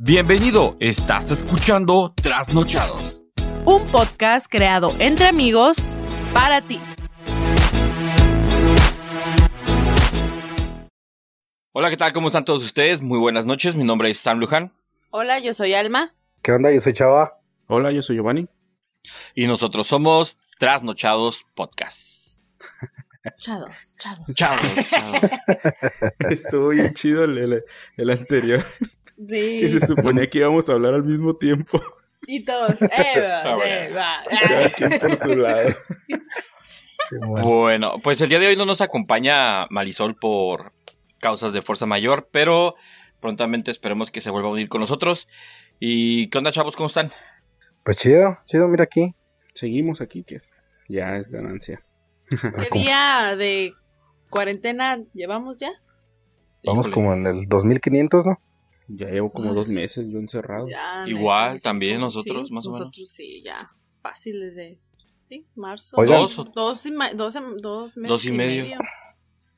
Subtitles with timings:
[0.00, 3.24] Bienvenido, estás escuchando Trasnochados.
[3.64, 5.96] Un podcast creado entre amigos
[6.32, 6.78] para ti.
[11.72, 12.12] Hola, ¿qué tal?
[12.12, 13.00] ¿Cómo están todos ustedes?
[13.00, 14.72] Muy buenas noches, mi nombre es Sam Luján.
[15.10, 16.14] Hola, yo soy Alma.
[16.42, 16.70] ¿Qué onda?
[16.72, 17.40] Yo soy Chava.
[17.66, 18.46] Hola, yo soy Giovanni.
[19.34, 22.46] Y nosotros somos Trasnochados Podcast.
[23.38, 24.26] Chados, chados.
[24.34, 25.30] Chados, chados.
[26.30, 27.64] Estuvo bien chido el, el-
[27.96, 28.64] el anterior,
[29.26, 29.58] Sí.
[29.60, 31.80] que se suponía que íbamos a hablar al mismo tiempo,
[32.26, 32.80] Y todos.
[32.82, 32.88] Eh,
[33.44, 33.64] Ah, bueno.
[33.64, 34.16] eh, va.
[34.40, 35.68] cada quien por su lado.
[37.08, 37.44] Sí, bueno.
[37.46, 40.72] Bueno, pues el día de hoy no nos acompaña Marisol por
[41.20, 42.74] causas de fuerza mayor, pero
[43.20, 45.26] prontamente esperemos que se vuelva a unir con nosotros.
[45.80, 46.76] ¿Y qué onda, chavos?
[46.76, 47.10] ¿Cómo están?
[47.84, 49.14] Pues chido, chido, mira aquí.
[49.54, 50.52] Seguimos aquí, que es-
[50.88, 51.82] ya es ganancia.
[52.28, 53.72] ¿Qué día de
[54.28, 55.70] cuarentena llevamos ya?
[56.64, 56.94] Vamos Híjole.
[56.94, 58.40] como en el 2500, ¿no?
[58.88, 60.66] Ya llevo como dos meses yo encerrado.
[60.68, 62.86] Ya, Igual, también nosotros, más o menos.
[62.86, 63.70] Nosotros sí, ya.
[64.02, 64.80] Fácil desde.
[65.22, 65.96] Sí, marzo.
[65.98, 66.22] Oigan.
[66.22, 66.36] Dos.
[66.54, 68.64] Dos y, ma- dos, em- dos meses Dos y medio.
[68.64, 68.78] De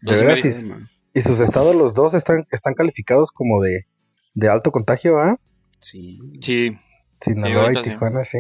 [0.03, 0.89] Dos y veras, medio.
[1.15, 3.87] Y sus estados, los dos, están, están calificados como de,
[4.35, 5.39] de alto contagio, ¿ah?
[5.79, 6.19] Sí.
[6.41, 6.73] Sí,
[7.21, 7.83] Sinaloa y.
[7.83, 8.39] Tijuana, sí.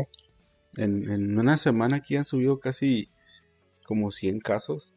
[0.76, 3.10] En, en una semana aquí han subido casi
[3.84, 4.92] como 100 casos.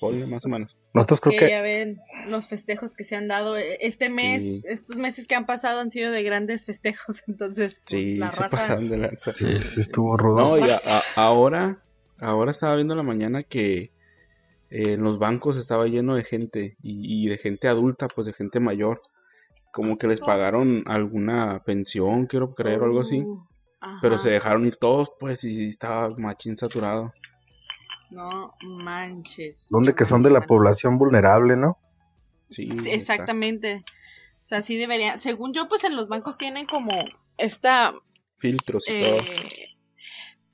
[0.00, 0.76] Ponle más o menos.
[0.94, 1.48] Nosotros que, creo que...
[1.50, 4.62] ya ven los festejos que se han dado eh, este mes, Sí.
[4.68, 8.42] estos meses que han pasado han sido de grandes festejos, entonces pues, Sí, la se
[8.42, 9.32] raza pasaron de lanza.
[9.32, 10.36] Sí, sí estuvo rudo.
[10.56, 11.82] No, y a- a- ahora,
[12.18, 13.92] ahora estaba viendo en la mañana que
[14.70, 18.32] eh, en los bancos estaba lleno de gente y, y de gente adulta, pues de
[18.32, 19.02] gente mayor.
[19.72, 23.18] Como que les pagaron alguna pensión, quiero creer, o algo así.
[23.20, 23.44] Uh,
[23.80, 23.98] ajá.
[24.00, 27.12] Pero se dejaron ir todos, pues, y estaba machín saturado.
[28.10, 29.66] No manches.
[29.70, 31.78] ¿Dónde que son de la población vulnerable, no?
[32.50, 33.84] Sí, Sí, está- exactamente.
[34.42, 35.20] O sea, sí deberían.
[35.20, 36.90] Según yo, pues en los bancos tienen como
[37.38, 37.94] esta.
[38.36, 39.16] Filtros y eh,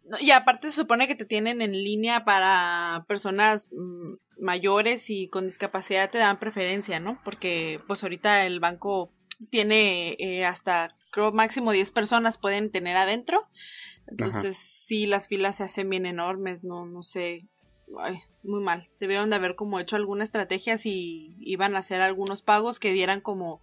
[0.04, 0.18] todo.
[0.20, 5.46] y aparte se supone que te tienen en línea para personas mm, mayores y con
[5.46, 7.20] discapacidad te dan preferencia, ¿no?
[7.24, 9.10] Porque pues ahorita el banco
[9.50, 13.48] tiene eh, hasta, creo, máximo 10 personas pueden tener adentro.
[14.10, 17.46] Entonces, sí, las filas se hacen bien enormes, no, no sé.
[17.98, 18.88] Ay, muy mal.
[18.98, 23.20] Debieron de haber como hecho alguna estrategia si iban a hacer algunos pagos que dieran
[23.20, 23.60] como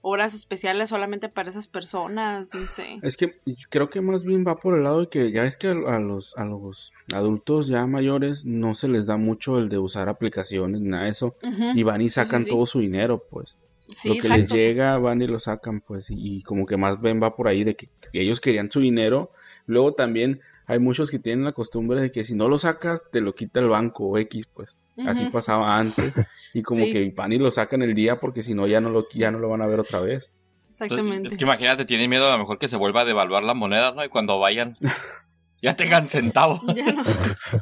[0.00, 3.00] horas especiales solamente para esas personas, no sé.
[3.02, 5.68] Es que creo que más bien va por el lado de que ya es que
[5.68, 10.08] a, los, a los adultos ya mayores no se les da mucho el de usar
[10.08, 11.34] aplicaciones, nada de eso.
[11.74, 12.50] Y van y sacan sí, sí.
[12.52, 13.56] todo su dinero, pues.
[13.88, 14.54] Sí, lo que exacto.
[14.54, 17.48] les llega van y lo sacan, pues, y, y como que más ven va por
[17.48, 19.32] ahí de que, que ellos querían su dinero.
[19.68, 23.20] Luego también hay muchos que tienen la costumbre de que si no lo sacas, te
[23.20, 24.76] lo quita el banco o X, pues.
[25.06, 26.16] Así pasaba antes.
[26.52, 26.92] Y como Sí.
[26.92, 29.38] que van y lo sacan el día porque si no ya no lo, ya no
[29.38, 30.28] lo van a ver otra vez.
[30.68, 31.28] Exactamente.
[31.28, 33.92] Es que imagínate, tienen miedo a lo mejor que se vuelva a devaluar la moneda,
[33.92, 34.04] ¿no?
[34.04, 34.76] Y cuando vayan,
[35.62, 36.60] ya tengan centavos.
[36.74, 37.02] Ya no,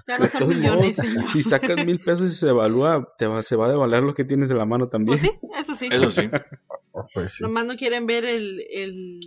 [0.09, 0.99] ya no son millones.
[0.99, 4.15] modos, si sacas mil pesos y se evalúa, te va, se va a devaluar lo
[4.15, 5.19] que tienes de la mano también.
[5.19, 5.89] Pues sí, eso sí.
[5.93, 6.29] Eso sí.
[7.13, 7.43] Pues sí.
[7.43, 9.21] Nomás no quieren ver el, el,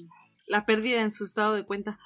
[0.48, 2.00] la pérdida en su estado de cuenta.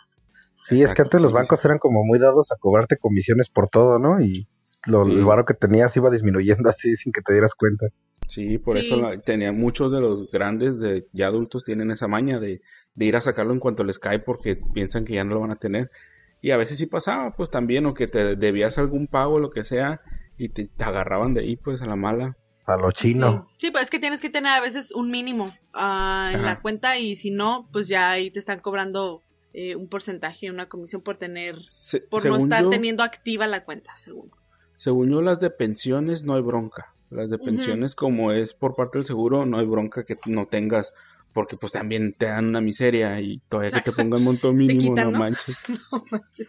[0.64, 3.68] Sí, es que antes los sí, bancos eran como muy dados a cobrarte comisiones por
[3.70, 4.22] todo, ¿no?
[4.22, 4.48] Y
[4.88, 5.14] lo, Sí.
[5.14, 7.88] el varo que tenías iba disminuyendo así sin que te dieras cuenta.
[8.28, 8.86] Sí, por Sí.
[8.86, 12.62] eso la- tenía muchos de los grandes de ya adultos tienen esa maña de,
[12.96, 15.52] de ir a sacarlo en cuanto les cae porque piensan que ya no lo van
[15.52, 15.92] a tener.
[16.42, 19.64] Y a veces sí pasaba, pues también, o que te debías algún pago, lo que
[19.64, 20.00] sea,
[20.38, 22.36] y te, te agarraban de ahí, pues a la mala.
[22.66, 23.48] A lo chino.
[23.58, 23.68] Sí.
[23.68, 26.98] Sí, pues es que tienes que tener a veces un mínimo ah, en la cuenta
[26.98, 29.22] y si no, pues ya ahí te están cobrando
[29.54, 33.64] eh, un porcentaje, una comisión por tener, Se- por no estar yo- teniendo activa la
[33.66, 34.32] cuenta, según.
[34.78, 36.88] Según yo, las de pensiones no hay bronca.
[37.10, 40.92] Las de pensiones, como es por parte del seguro, no hay bronca que no tengas,
[41.32, 45.06] porque pues también te dan una miseria y todavía que te pongan monto mínimo, quitan,
[45.06, 45.20] no ¿no?
[45.20, 45.56] manches.
[45.92, 46.48] No manches.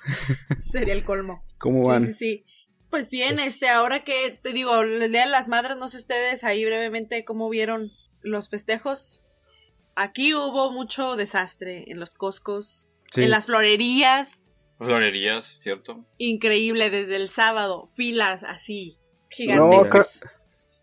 [0.62, 1.44] Sería el colmo.
[1.58, 2.06] ¿Cómo van?
[2.06, 2.44] sí, sí.
[2.90, 6.44] Pues bien, este, ahora que te digo, el Día de las Madres, no sé ustedes
[6.44, 7.90] ahí brevemente cómo vieron
[8.22, 9.24] los festejos.
[9.96, 13.24] Aquí hubo mucho desastre en los Costcos, Sí.
[13.24, 16.04] en las florerías, Florerías, ¿cierto?
[16.18, 20.16] increíble desde el sábado, filas así No, gigantescas.
[20.20, 20.30] acá,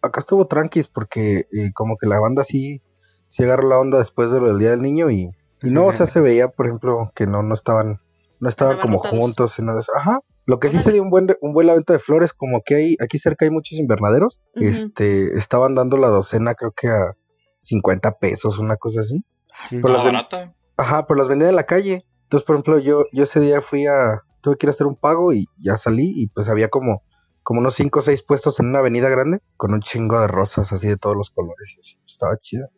[0.01, 2.81] acá estuvo tranquis porque eh, como que la banda sí,
[3.28, 5.24] sí agarró la onda después de lo del Día del Niño y,
[5.62, 8.00] y no, o sea, se veía, por ejemplo, que no, no estaban,
[8.39, 9.92] no estaban como juntos y nada de eso.
[9.95, 10.19] Ajá.
[10.48, 12.75] Lo que sí se dio un buen, un buen la venta de flores, como que
[12.75, 17.16] hay, aquí cerca hay muchos invernaderos, este, estaban dando la docena creo que a
[17.60, 19.24] 50 pesos, una cosa así.
[19.69, 20.56] Pues Ah, las ven- barata.
[20.78, 22.04] Ajá, pero las vendían en la calle.
[22.31, 24.95] Entonces, por ejemplo, yo, yo ese día fui a, tuve que ir a hacer un
[24.95, 27.04] pago y ya salí y pues había como,
[27.44, 30.72] como unos 5 o 6 puestos en una avenida grande con un chingo de rosas
[30.72, 31.98] así de todos los colores y así.
[32.07, 32.69] Estaba chida.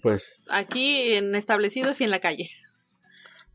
[0.00, 2.48] Pues Aquí en establecidos y en la calle.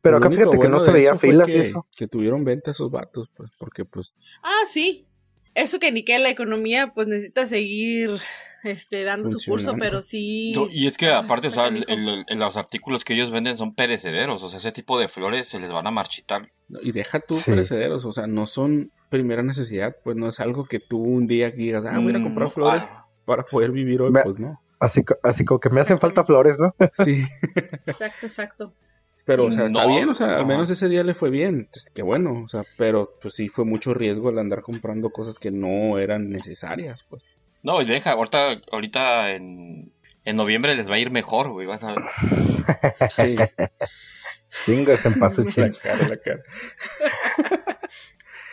[0.04, 1.88] Pero acá fíjate que no se veía filas que, y eso.
[1.98, 4.14] Que tuvieron venta esos vatos, pues, porque pues
[4.44, 5.08] Ah, sí.
[5.56, 8.20] Eso que ni que la economía pues necesita seguir
[8.64, 10.54] este dando su curso, pero sí.
[10.56, 14.44] No, y es que aparte, o sea, el- los artículos que ellos venden son perecederos,
[14.44, 16.50] o sea, ese tipo de flores se les van a marchitar.
[16.84, 17.50] y deja tú Sí.
[17.52, 21.50] perecederos, o sea, no son primera necesidad, pues no es algo que tú un día
[21.50, 24.22] digas, ah, voy a ir a comprar Mm, flores ah, para poder vivir hoy, Me-
[24.22, 24.62] pues no.
[24.80, 26.74] Así, así como que me hacen falta flores, ¿no?
[26.94, 27.24] Sí,
[27.88, 28.74] Exacto, exacto.
[29.26, 31.56] pero o sea, está No, bien, o sea, al menos ese día le fue bien,
[31.56, 35.38] entonces, qué bueno, o sea, pero pues sí fue mucho riesgo el andar comprando cosas
[35.40, 37.24] que no eran necesarias, pues.
[37.64, 39.92] No, y deja, ahorita, ahorita en,
[40.24, 42.04] en noviembre les va a ir mejor, güey, vas a ver.
[43.16, 43.36] Sí,
[44.74, 46.44] Chingas en la cara, la cara.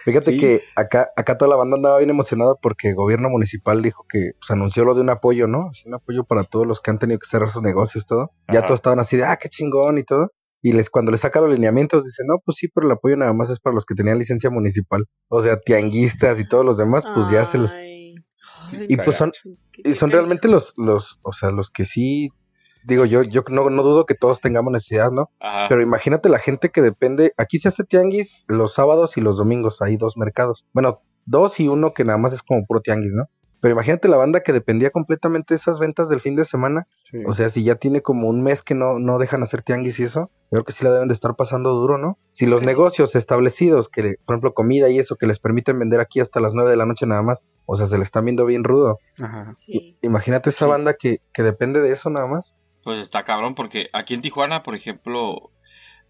[0.04, 0.38] Fíjate Sí.
[0.38, 4.32] que acá, acá toda la banda andaba bien emocionada porque el gobierno municipal dijo que
[4.38, 5.68] pues, anunció lo de un apoyo, ¿no?
[5.70, 8.30] Así, un apoyo para todos los que han tenido que cerrar sus negocios y todo.
[8.52, 10.30] Ya todos estaban así de, ah, qué chingón y todo.
[10.62, 13.32] Y les, cuando les saca los lineamientos, dicen, no, pues sí, pero el apoyo nada
[13.32, 15.06] más es para los que tenían licencia municipal.
[15.28, 17.72] O sea, tianguistas y todos los demás, pues ya se los...
[18.68, 19.32] Sí, Y pues son,
[19.72, 22.30] y son realmente los, los, o sea, los que sí,
[22.84, 25.30] digo yo, yo no, no dudo que todos tengamos necesidad, ¿no?
[25.40, 25.66] Ajá.
[25.68, 27.32] Pero imagínate la gente que depende.
[27.36, 29.82] Aquí se hace tianguis los sábados y los domingos.
[29.82, 30.64] Hay dos mercados.
[30.72, 33.24] Bueno, dos y uno que nada más es como puro tianguis, ¿no?
[33.60, 36.86] Pero imagínate la banda que dependía completamente de esas ventas del fin de semana.
[37.10, 37.18] Sí.
[37.26, 40.04] O sea, si ya tiene como un mes que no, no dejan hacer tianguis y
[40.04, 42.18] eso, yo creo que sí la deben de estar pasando duro, ¿no?
[42.30, 46.20] Si los negocios establecidos, que por ejemplo comida y eso, que les permiten vender aquí
[46.20, 48.62] hasta las nueve de la noche nada más, o sea, se le están viendo bien
[48.64, 48.98] rudo.
[49.18, 49.52] Ajá.
[49.52, 49.98] Sí.
[50.02, 50.70] Imagínate esa Sí.
[50.70, 52.54] banda que, que depende de eso nada más.
[52.84, 55.50] Pues está cabrón, porque aquí en Tijuana, por ejemplo,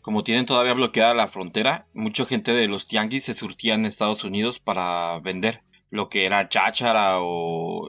[0.03, 4.25] como tienen todavía bloqueada la frontera, mucha gente de los tianguis se surtían en Estados
[4.25, 7.89] Unidos para vender lo que era cháchara o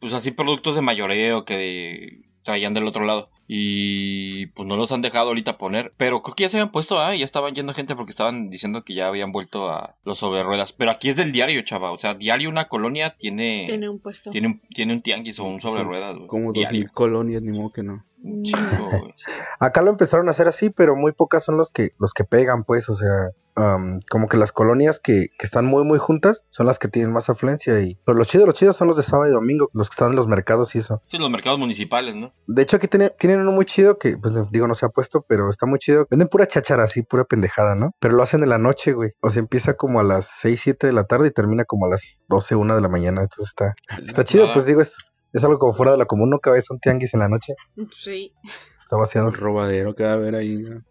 [0.00, 3.30] pues así productos de mayoreo que traían del otro lado.
[3.54, 6.98] Y pues no los han dejado ahorita poner, pero creo que ya se habían puesto,
[7.00, 10.42] ah, ya estaban yendo gente porque estaban diciendo que ya habían vuelto a los sobre
[10.42, 10.72] ruedas.
[10.72, 14.30] Pero aquí es del diario, chava, o sea, diario una colonia tiene Tiene un puesto.
[14.30, 16.26] tiene un, tiene un tianguis o un sobre ruedas, güey.
[16.28, 18.04] Como dos mil colonias, ni modo que no.
[19.58, 22.62] Acá lo empezaron a hacer así, pero muy pocas son los que, los que pegan,
[22.64, 26.66] pues, o sea, am, como que las colonias que, que están muy, muy juntas son
[26.66, 29.28] las que tienen más afluencia y, pero los chidos, los chidos son los de sábado
[29.28, 31.02] y domingo, los que están en los mercados y eso.
[31.06, 32.32] Sí, los mercados municipales, ¿no?
[32.46, 35.24] De hecho, aquí tiene- tienen uno muy chido que, pues, digo, no se ha puesto,
[35.28, 36.06] pero está muy chido.
[36.10, 37.90] Venden pura chachara así, pura pendejada, ¿no?
[38.00, 39.10] Pero lo hacen en la noche, güey.
[39.20, 41.90] O sea, empieza como a las 6, 7 de la tarde y termina como a
[41.90, 43.20] las 12, 1 de la mañana.
[43.22, 43.74] Entonces está,
[44.06, 44.50] está chido, Ah.
[44.54, 44.96] pues digo, es,
[45.32, 47.54] es algo como fuera de la común, nunca ves un tianguis en la noche.
[47.96, 48.34] Sí.
[48.82, 49.28] Está vaciado.
[49.28, 50.58] El robadero que va a haber ahí.
[50.58, 50.82] ¿no?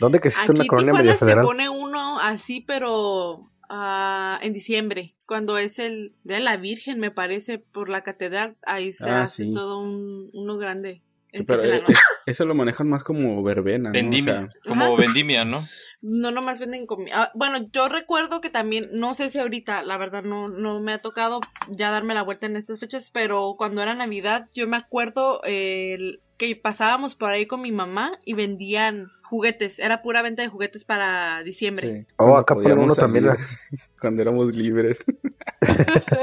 [0.00, 1.44] ¿Dónde que existe una Aquí colonia Tijuana media se federal?
[1.44, 7.58] pone uno así, pero ah, en diciembre, cuando es el de la Virgen, me parece,
[7.58, 9.52] por la catedral, ahí se Ah, hace sí.
[9.52, 11.02] todo un, uno grande.
[11.46, 11.94] Pero eh, noche.
[12.26, 13.90] Eso lo manejan más como verbena, ¿no?
[13.90, 14.24] O Vendimia.
[14.24, 15.68] sea, como vendimia, ¿no?
[16.00, 17.30] No nomás venden comida.
[17.34, 20.98] bueno, yo recuerdo que también, no sé si ahorita, la verdad no, no me ha
[20.98, 21.40] tocado
[21.70, 25.94] ya darme la vuelta en estas fechas, pero cuando era Navidad, yo me acuerdo eh,
[25.94, 29.78] el- que pasábamos por ahí con mi mamá y vendían juguetes.
[29.78, 32.00] Era pura venta de juguetes para diciembre.
[32.00, 32.06] sí.
[32.16, 33.26] Oh, Cuando acá ponen uno también,
[34.00, 35.04] Cuando éramos libres.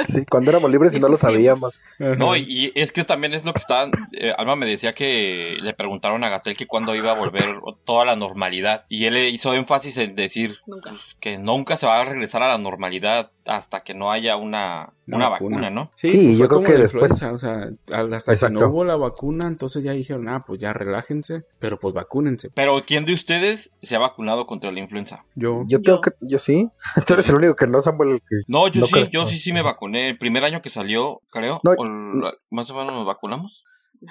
[0.07, 1.81] Sí, cuando éramos libres y no lo sabíamos.
[1.97, 3.91] No, y, es que también es lo que estaban.
[4.11, 8.05] eh, Alma me decía que le preguntaron a Gatel que cuándo iba a volver toda
[8.05, 8.85] la normalidad.
[8.89, 10.91] Y él hizo énfasis en decir Nunca.
[10.91, 14.93] pues, que nunca se va a regresar a la normalidad hasta que no haya una,
[15.07, 15.57] Una una vacuna.
[15.57, 15.91] vacuna, ¿no?
[15.95, 18.59] Sí, Sí, pues yo creo que después- o sea, hasta que Exacto.
[18.61, 22.49] no hubo la vacuna, entonces ya dijeron, ah, pues ya relájense, pero pues vacúnense.
[22.55, 25.25] Pero ¿quién de ustedes se ha vacunado contra la influenza?
[25.35, 26.01] Yo, Yo tengo Yo.
[26.01, 26.69] que, yo sí.
[27.05, 28.11] Tú eres el único que no, Samuel.
[28.11, 29.09] el que- No, yo No sí, creo.
[29.09, 30.09] yo sí, sí me vacuné.
[30.09, 31.59] El primer año que salió, creo.
[31.63, 33.63] No, o la- más o menos nos vacunamos.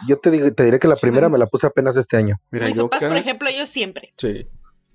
[0.06, 2.36] Yo te, digo- te diré que la primera me la puse apenas este año.
[2.50, 4.12] mira, Mis yo papás, cada, por ejemplo, ellos siempre.
[4.16, 4.46] sí,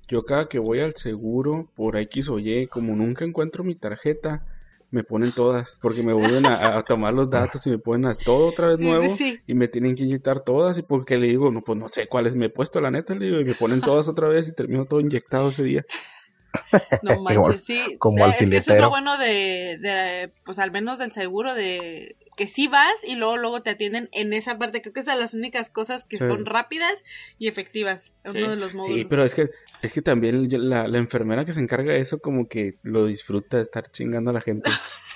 [0.08, 4.46] yo cada que voy al seguro, por X o Y, como nunca encuentro mi tarjeta,
[4.92, 8.14] me ponen todas, porque me vuelven a, a tomar los datos y me ponen a
[8.16, 9.10] todo otra vez Sí, nuevo.
[9.10, 9.40] sí, sí.
[9.48, 12.36] Y me tienen que inyectar todas y porque le digo, no, pues no sé cuáles
[12.36, 14.86] me he puesto, la neta, le digo, y me ponen todas otra vez y termino
[14.86, 15.84] todo inyectado ese día.
[17.02, 17.98] No manches, sí.
[18.00, 22.16] como es que eso es lo bueno de, de, pues al menos del seguro, de
[22.36, 24.82] que sí vas y luego luego te atienden en esa parte.
[24.82, 26.26] Creo que es de las únicas cosas que Sí.
[26.26, 26.94] son rápidas
[27.40, 28.14] y efectivas.
[28.26, 28.38] Sí.
[28.38, 28.98] Uno de los módulos.
[28.98, 29.50] Sí, pero es que,
[29.82, 33.06] es que también yo- la, la enfermera que se encarga de eso como que lo
[33.06, 34.70] disfruta de estar chingando a la gente.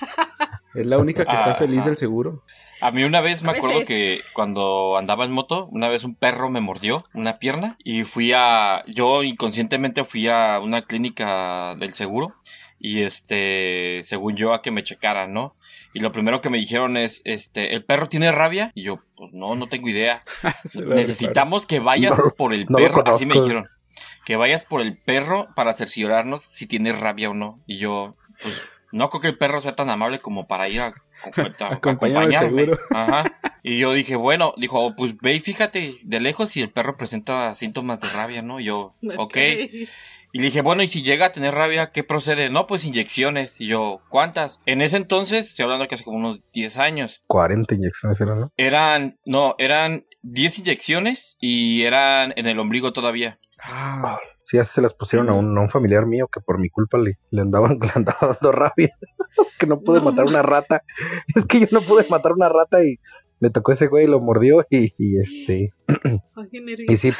[0.72, 1.86] Es la única que está Ah, feliz ah.
[1.86, 2.44] del seguro.
[2.80, 6.48] A mí una vez me acuerdo que cuando andaba en moto, una vez un perro
[6.48, 12.36] me mordió una pierna y fui a, yo inconscientemente fui a una clínica del seguro
[12.78, 15.56] y este, según yo a que me checaran, ¿no?
[15.92, 18.70] Y lo primero que me dijeron es, este, ¿el perro tiene rabia?
[18.74, 20.22] Y yo, pues no, no tengo idea.
[20.86, 23.68] Necesitamos que vayas por el perro, así me dijeron.
[24.24, 27.60] Que vayas por el perro para cerciorarnos si tiene rabia o no.
[27.66, 30.92] Y yo, pues no creo que el perro sea tan amable como para ir a,
[31.70, 32.68] acompañarme.
[32.90, 33.24] Ajá.
[33.62, 37.54] Y yo dije, bueno, dijo, pues ve y fíjate de lejos si el perro presenta
[37.54, 38.60] síntomas de rabia, ¿no?
[38.60, 39.36] Y yo, ok.
[40.32, 42.50] Y le dije, bueno, y si llega a tener rabia, ¿qué procede?
[42.50, 43.60] No, pues inyecciones.
[43.60, 44.60] Y yo, ¿cuántas?
[44.66, 47.22] En ese entonces, estoy hablando que hace como unos 10 años.
[47.26, 48.52] 40 inyecciones eran, ¿no?
[48.56, 53.38] Eran, no, eran 10 inyecciones y eran en el ombligo todavía.
[53.62, 54.18] Ah.
[54.44, 56.98] Sí, así se las pusieron a un, a un, familiar mío que por mi culpa
[56.98, 58.96] le, le, andaban, le andaba dando rabia.
[59.60, 60.82] que no pude matar una rata.
[61.36, 62.96] Es que yo no pude matar una rata y
[63.38, 65.72] le tocó ese güey, lo mordió y, y este.
[66.88, 67.12] y sí,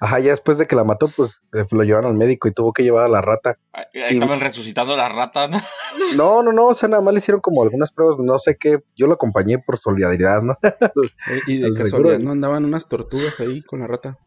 [0.00, 2.72] Ajá, ya después de que la mató, pues eh, lo llevaron al médico y tuvo
[2.72, 3.58] que llevar a la rata.
[3.72, 5.58] Ahí estaban resucitando la rata, ¿no?
[6.16, 8.78] No, no, no, o sea, nada más le hicieron como algunas pruebas, no sé qué.
[8.96, 10.56] Yo lo acompañé por solidaridad, ¿no?
[11.46, 14.18] y de casualidad, ¿no andaban unas tortugas ahí con la rata?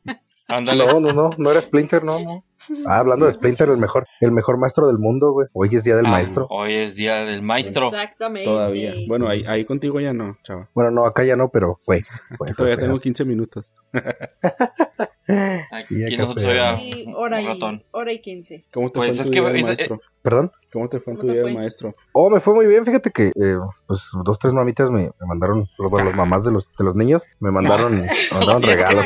[0.48, 0.86] Ándale.
[0.86, 2.46] No, no, no, no era Splinter, no, no.
[2.86, 5.48] Ah, hablando de Splinter, el mejor, el mejor maestro del mundo, güey.
[5.54, 6.48] Hoy es día del ah, maestro.
[6.50, 7.88] Hoy es día del maestro.
[7.88, 8.50] Exactamente.
[8.50, 8.94] Todavía.
[9.08, 10.68] Bueno, ahí, ahí contigo ya no, chaval.
[10.74, 12.04] Bueno, no, acá ya no, pero fue.
[12.58, 13.72] Todavía tengo 15 minutos.
[15.28, 17.06] Aquí nosotros hora, y,
[17.92, 18.66] hora y 15.
[18.72, 20.02] ¿Cómo te pues fue en tu día de maestro?
[20.22, 20.52] ¿Perdón?
[20.72, 21.96] ¿Cómo te fue en tu día de maestro?
[22.12, 22.86] Oh, me fue muy bien.
[22.86, 26.68] Fíjate que eh, pues dos, tres mamitas me, me mandaron, bueno, las mamás de los,
[26.78, 29.06] de los niños me mandaron, me mandaron regalos.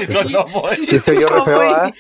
[0.76, 1.92] sí, se oyó re feo, ¿ah?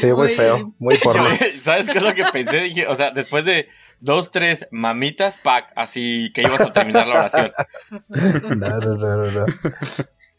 [0.00, 1.24] Se oyó muy feo, muy porno.
[1.52, 2.60] ¿Sabes qué es lo que pensé?
[2.62, 3.68] Dije, o sea, después de
[4.00, 7.52] dos, tres mamitas, pack, así que ibas a terminar la oración.
[8.08, 9.46] no, no, no, no.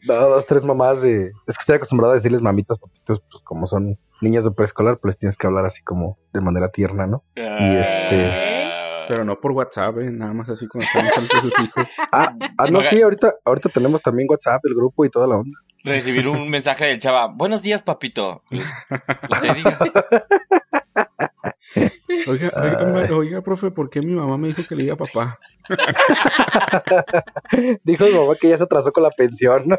[0.06, 1.32] No, dos, tres mamás de...
[1.46, 5.14] Es que estoy acostumbrado a decirles mamitas, papitos, pues como son niñas de preescolar, pues
[5.14, 7.24] les tienes que hablar así como de manera tierna, ¿no?
[7.36, 7.42] Y
[7.76, 8.64] este...
[9.06, 10.10] Pero no por WhatsApp, ¿eh?
[10.10, 11.86] nada más así cuando están frente a sus hijos.
[12.10, 15.58] Ah, ah no, sí, ahorita, ahorita tenemos también WhatsApp, el grupo y toda la onda.
[15.84, 18.42] Recibir un mensaje del chava, buenos días, papito.
[18.50, 19.78] Usted diga.
[22.28, 25.38] Oiga, oiga, oiga, profe, ¿por qué mi mamá me dijo que le diga papá?
[27.84, 29.64] dijo mi mamá que ya se atrasó con la pensión.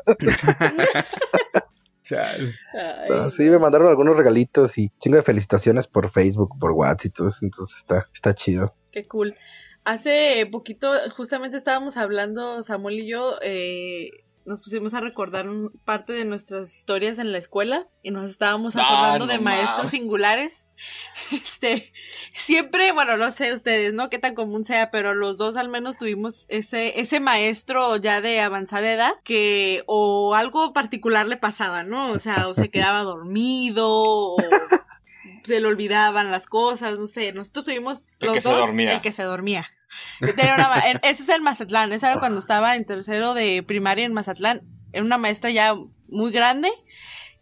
[2.02, 7.28] sí, me mandaron algunos regalitos y chingo de felicitaciones por Facebook, por WhatsApp y todo
[7.28, 8.76] eso, entonces está, está chido.
[8.92, 9.34] Qué cool.
[9.84, 14.10] Hace poquito, justamente estábamos hablando, Samuel y yo, eh,
[14.46, 15.48] nos pusimos a recordar
[15.86, 20.70] parte de nuestras historias en la escuela y nos estábamos acordando de maestros singulares.
[21.32, 21.94] Este,
[22.34, 24.10] siempre, bueno, no sé ustedes, ¿no?
[24.10, 28.42] Qué tan común sea, pero los dos al menos tuvimos ese, ese maestro ya de
[28.42, 32.12] avanzada edad que o algo particular le pasaba, ¿no?
[32.12, 34.38] O sea, o se quedaba dormido o
[35.44, 37.32] se le olvidaban las cosas, no sé.
[37.32, 39.66] Nosotros tuvimos los dos el que se dormía
[40.22, 44.62] ese es el Mazatlán, esa era cuando estaba en tercero de primaria en Mazatlán.
[44.92, 45.76] Era una maestra ya
[46.08, 46.70] muy grande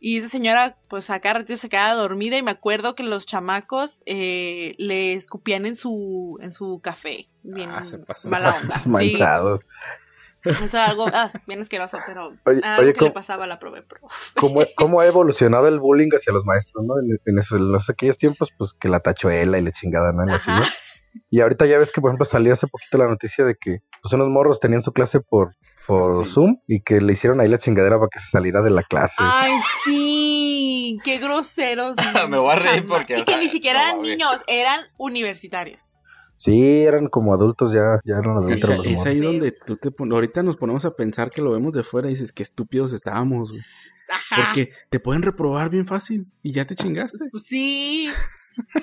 [0.05, 4.01] y esa señora, pues acá ratito se quedaba dormida y me acuerdo que los chamacos
[4.05, 7.29] eh, le escupían en su, en su café.
[7.41, 7.83] Bien ah,
[8.25, 8.75] mala onda.
[8.85, 9.61] Manchados.
[10.43, 13.81] Eso es algo ah, bien asqueroso, pero algo que le pasaba a la prueba.
[14.35, 16.95] ¿cómo, ¿cómo, ha evolucionado el bullying hacia los maestros, no?
[16.99, 20.23] En, en, esos, en los aquellos tiempos, pues que la tachuela y la chingada, ¿no?
[20.23, 20.63] En la silla.
[21.29, 24.13] Y ahorita ya ves que, por ejemplo, salió hace poquito la noticia de que pues,
[24.13, 25.55] unos morros tenían su clase por,
[25.87, 28.83] por Zoom y que le hicieron ahí la chingadera para que se saliera de la
[28.83, 29.17] clase.
[29.19, 29.53] Ay,
[29.83, 31.95] sí, qué groseros.
[32.29, 33.19] Me voy a reír porque...
[33.19, 35.99] Y que ni siquiera eran niños, eran universitarios.
[36.35, 38.85] Sí, eran como adultos ya, ya eran adultos.
[38.85, 41.83] es ahí donde tú te pones, ahorita nos ponemos a pensar que lo vemos de
[41.83, 43.63] fuera y dices, qué estúpidos estábamos, güey.
[44.35, 47.29] Porque te pueden reprobar bien fácil y ya te chingaste.
[47.31, 48.09] Pues sí.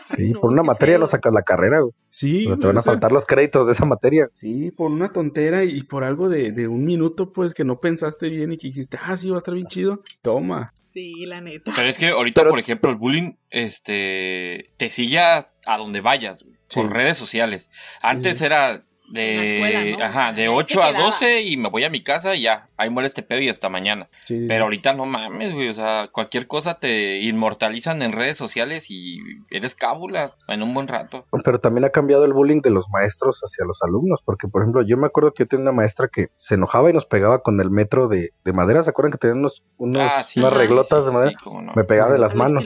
[0.01, 1.93] Sí, por una materia no sacas la carrera, güey.
[2.09, 2.49] Sí.
[2.61, 4.31] te van a faltar los créditos de esa materia.
[4.35, 8.53] Sí, por una tontera y por algo de, un minuto, pues, que no pensaste bien
[8.53, 10.03] y que dijiste, ah, sí, va a estar bien chido.
[10.23, 10.73] Toma.
[10.93, 11.73] Sí, la neta.
[11.77, 15.49] Pero es que ahorita, por ejemplo, el bullying, este, te sigue a,
[15.79, 17.71] donde vayas, por redes sociales.
[18.03, 22.43] Antes era de, ajá, de 8 a 12 y me voy a mi casa y
[22.43, 24.09] ya, ahí muere este pedo y hasta mañana.
[24.29, 29.19] Pero ahorita no mames, güey, o sea, cualquier cosa te inmortalizan en redes sociales y
[29.51, 31.27] eres cábula en un buen rato.
[31.45, 34.83] Pero también ha cambiado el bullying de los maestros hacia los alumnos, porque por ejemplo,
[34.83, 37.61] yo me acuerdo que yo tenía una maestra que se enojaba y nos pegaba con
[37.61, 41.33] el metro de, madera, ¿se acuerdan que tenían unos, unos ah, unas reglotas de madera?
[41.75, 42.65] Me pegaba de las manos.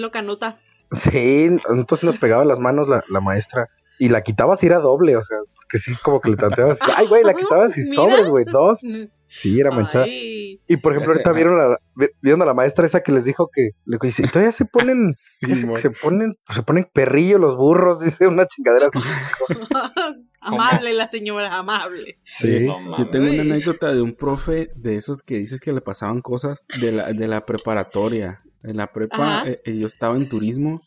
[0.93, 4.79] Sí, entonces nos pegaba de las manos la, la maestra y la quitabas y era
[4.79, 6.79] doble, o sea, porque sí, como que le tanteabas.
[6.97, 8.81] Ay, güey, la quitabas y sobres, güey, dos.
[9.29, 10.07] Sí, era manchada.
[10.09, 11.79] Y por ejemplo, ahorita vieron a, la,
[12.21, 15.91] vieron a la maestra esa que les dijo que le dice, todavía se ponen, se
[15.91, 18.99] ponen, se ponen perrillo los burros, dice una chingadera así.
[20.41, 22.19] Amable la señora, amable.
[22.23, 22.67] Sí.
[22.67, 26.21] No Yo tengo una anécdota de un profe de esos que dices que le pasaban
[26.21, 28.43] cosas de la, de la preparatoria.
[28.63, 30.83] En la prepa eh, eh, yo estaba en turismo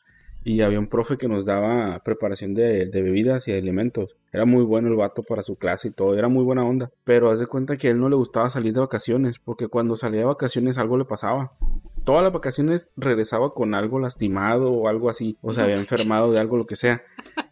[0.47, 4.15] y había un profe que nos daba preparación de, de bebidas y de alimentos.
[4.31, 6.89] Era muy bueno el vato para su clase y todo, era muy buena onda.
[7.03, 9.97] Pero haz de cuenta que a él no le gustaba salir de vacaciones, porque cuando
[9.97, 11.51] salía de vacaciones algo le pasaba.
[12.05, 16.39] Todas las vacaciones regresaba con algo lastimado o algo así, o se había enfermado de
[16.39, 17.03] algo, lo que sea.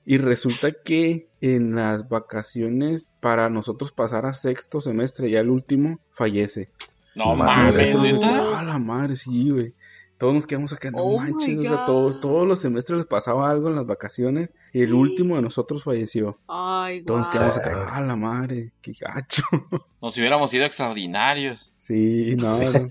[0.05, 5.99] Y resulta que en las vacaciones, para nosotros pasar a sexto semestre, ya el último,
[6.11, 6.69] fallece.
[7.13, 7.77] No mames,
[8.63, 9.73] la madre, sí, güey.
[10.17, 11.85] Todos nos quedamos acá, no Oh manches, o sea, God.
[11.85, 15.83] todos, todos los semestres les pasaba algo en las vacaciones y el último de nosotros
[15.83, 16.39] falleció.
[16.47, 19.43] Ay, Todos nos quedamos acá, ah, la madre, qué gacho.
[20.01, 21.73] Nos hubiéramos ido extraordinarios.
[21.77, 22.87] Sí, no, no.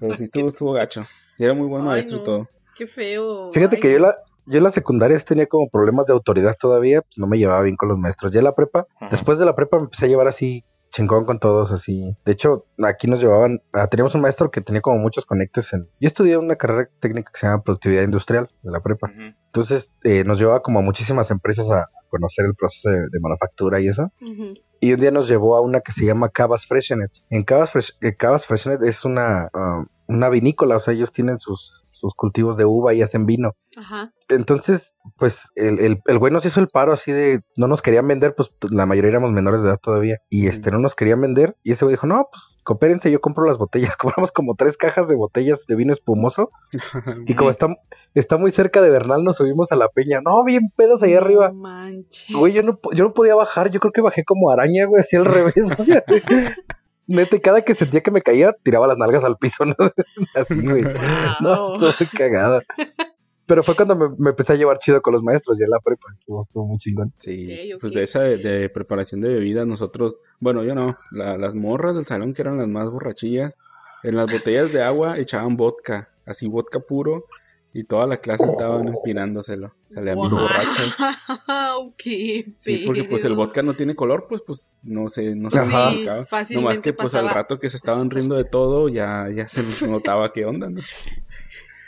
[0.00, 1.04] pero sí estuvo, estuvo gacho.
[1.38, 2.22] Y era muy buen Ay, maestro no.
[2.22, 2.48] y todo.
[2.76, 3.52] Qué feo.
[3.52, 4.14] Fíjate Ay, que yo la,
[4.46, 7.76] yo en la secundaria tenía como problemas de autoridad todavía, pues no me llevaba bien
[7.76, 8.32] con los maestros.
[8.32, 9.08] Ya en la prepa, Ajá.
[9.10, 12.16] después de la prepa me empecé a llevar así chingón con todos, así.
[12.24, 15.88] De hecho, aquí nos llevaban, ah, teníamos un maestro que tenía como muchos conectes en...
[16.00, 19.10] Yo estudié una carrera técnica que se llama productividad industrial de la prepa.
[19.46, 23.80] Entonces eh, nos llevaba como a muchísimas empresas a conocer el proceso de, de manufactura
[23.80, 24.12] y eso.
[24.80, 27.10] Y un día nos llevó a una que se llama Cabas Freshenet.
[27.30, 31.38] En Cabas, Fresh, eh, Cabas Freshenet es una, ah, una vinícola, o sea, ellos tienen
[31.38, 33.52] sus, sus cultivos de uva y hacen vino.
[33.76, 34.12] Ajá.
[34.28, 38.08] Entonces, pues el, el, el güey nos hizo el paro así de no nos querían
[38.08, 40.16] vender, pues la mayoría éramos menores de edad todavía.
[40.28, 41.56] Y este no nos querían vender.
[41.62, 43.96] Y ese güey dijo, no, pues coopérense, yo compro las botellas.
[43.96, 46.50] Compramos como tres cajas de botellas de vino espumoso.
[47.26, 47.68] Y como está,
[48.14, 50.20] está muy cerca de Bernal, nos subimos a la peña.
[50.22, 51.48] No, bien pedos ahí arriba.
[51.48, 52.36] No manches.
[52.36, 55.16] Güey, yo no, yo no podía bajar, yo creo que bajé como araña, güey, así
[55.16, 55.54] al revés.
[57.06, 59.74] Neta, y cada que sentía que me caía, tiraba las nalgas al piso, ¿no?
[60.34, 60.82] Así, güey.
[61.40, 62.62] No, estuve cagada.
[63.46, 65.80] Pero fue cuando me, me empecé a llevar chido con los maestros, ya en la
[65.80, 67.12] prepa, estuvo, estuvo muy chingón.
[67.18, 67.48] Sí,
[67.80, 71.94] pues de esa de, de preparación de bebidas, nosotros, bueno, yo no, la- las morras
[71.96, 73.52] del salón que eran las más borrachillas,
[74.04, 77.24] en las botellas de agua echaban vodka, así vodka puro,
[77.74, 79.74] y toda la clase estaban empinándoselo.
[79.94, 80.30] Salían Wow.
[80.30, 80.94] borrachas.
[81.96, 85.58] Qué Sí, porque pues el vodka no tiene color, pues pues no se, no se.
[85.64, 89.62] Sí, Nomás que pues al rato que se estaban riendo de todo, ya, ya se
[89.62, 90.80] les notaba qué onda, ¿no?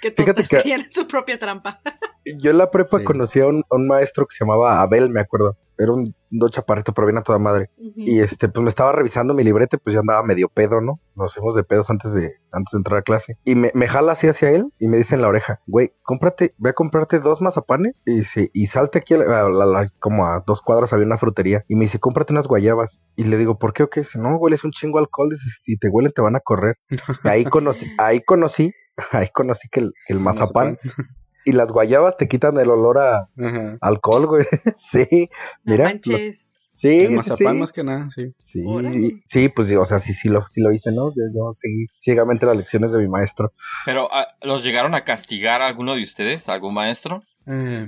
[0.05, 1.81] Que todos Fíjate que- caían en su propia trampa.
[2.38, 3.05] Yo en la prepa Sí.
[3.05, 5.59] conocí a un, a un maestro que se llamaba Abel, me acuerdo.
[5.77, 7.69] Era un, un chaparrito, pero bien a toda madre.
[7.77, 11.01] Y este, pues me estaba revisando mi librete, pues yo andaba medio pedo, ¿no?
[11.17, 13.37] Nos fuimos de pedos antes de, antes de entrar a clase.
[13.45, 16.55] Y me, me jala así hacia él y me dice en la oreja, güey, cómprate,
[16.59, 19.88] ve a comprarte dos mazapanes y, se, y salte aquí a la- a la- la-
[19.99, 21.64] como a dos cuadras había una frutería.
[21.69, 23.01] Y me dice, cómprate unas guayabas.
[23.17, 24.01] Y le digo, ¿por qué o qué?
[24.01, 25.29] Dice, no, hueles un chingo alcohol.
[25.31, 26.77] Dice, si te huelen te van a correr.
[27.25, 28.73] ahí conocí, ahí conocí,
[29.13, 30.79] ahí conocí que el, que el mazapán
[31.45, 33.79] y las guayabas te quitan el olor a Ajá.
[33.81, 34.47] alcohol, güey.
[34.77, 35.29] sí,
[35.65, 35.85] No mira.
[35.85, 36.53] lo- manches.
[36.73, 37.61] sí, El sí, mazapán sí.
[37.61, 38.35] más que nada, sí.
[38.39, 39.23] Sí, Órale.
[39.27, 41.11] sí, pues o sea, sí, sí lo, sí lo hice, ¿no?
[41.11, 43.53] Yo, yo seguí ciegamente las lecciones de mi maestro.
[43.85, 46.49] Pero, ah, ¿los llegaron a castigar a alguno de ustedes?
[46.49, 47.23] ¿Algún maestro?
[47.47, 47.87] Eh,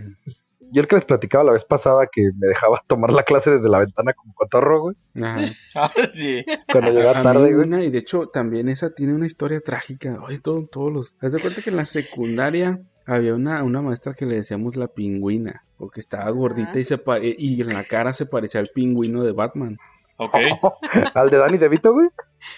[0.72, 3.68] Yo el que les platicaba la vez pasada que me dejaba tomar la clase desde
[3.68, 4.96] la ventana como cotorro, güey.
[5.22, 5.36] Ah,
[5.74, 5.92] ajá.
[6.14, 6.44] sí.
[6.70, 7.66] Cuando llegaba tarde, güey.
[7.66, 10.18] una, y de hecho también esa tiene una historia trágica.
[10.26, 11.16] Ay, todo, todos los.
[11.20, 14.88] Haz de cuenta que en la secundaria había una, una maestra que le decíamos la
[14.88, 16.78] pingüina, porque estaba gordita Ajá.
[16.80, 19.78] y se pare- y en la cara se parecía al pingüino de Batman.
[20.18, 20.34] Ok.
[21.14, 22.08] Al de Danny DeVito, güey.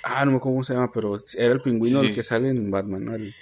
[0.04, 2.06] Ah, no me acuerdo cómo se llama, pero era el pingüino Sí.
[2.06, 3.14] el que sale en Batman, ¿no?
[3.16, 3.34] El-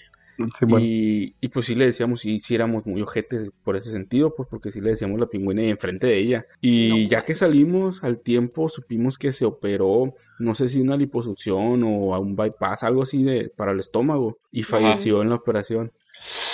[0.58, 0.84] Sí, bueno.
[0.84, 4.48] y, y pues sí le decíamos, y sí éramos muy ojete por ese sentido, pues
[4.50, 6.46] porque sí le decíamos la pingüina enfrente de ella.
[6.60, 10.96] Y No ya que salimos al tiempo, supimos que se operó, no sé si una
[10.96, 15.36] liposucción o a un bypass, algo así de para el estómago, y falleció en la
[15.36, 15.90] operación.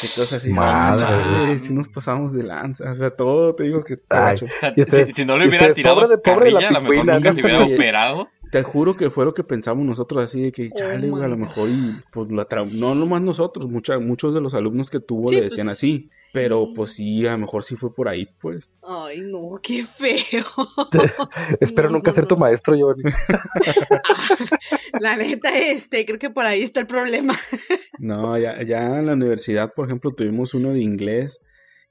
[0.02, 1.04] Entonces así, Madre.
[1.06, 4.36] ah, chale, sí nos pasamos de lanza, o sea, todo te digo que Ay.
[4.76, 6.80] Y ustedes- si, si no le hubiera tirado pobre de- pobre de la carrilla, a
[6.82, 8.28] lo mejor nunca se hubiera operado.
[8.52, 11.28] Te juro que fue lo que pensamos nosotros así de que, chale, Oh güey, a
[11.28, 15.00] lo mejor y pues la tra- no nomás nosotros, mucha, muchos de los alumnos que
[15.00, 18.10] tuvo Sí, le pues, decían así, pero pues sí, a lo mejor sí fue por
[18.10, 18.70] ahí, pues.
[18.82, 20.44] Ay, no, qué feo.
[21.60, 22.40] Espero no, nunca no, ser tu no.
[22.40, 23.04] maestro, Giovanni.
[25.00, 27.34] La neta, este, creo que por ahí está el problema.
[27.98, 31.40] No, ya, ya en la universidad, por ejemplo, tuvimos uno de inglés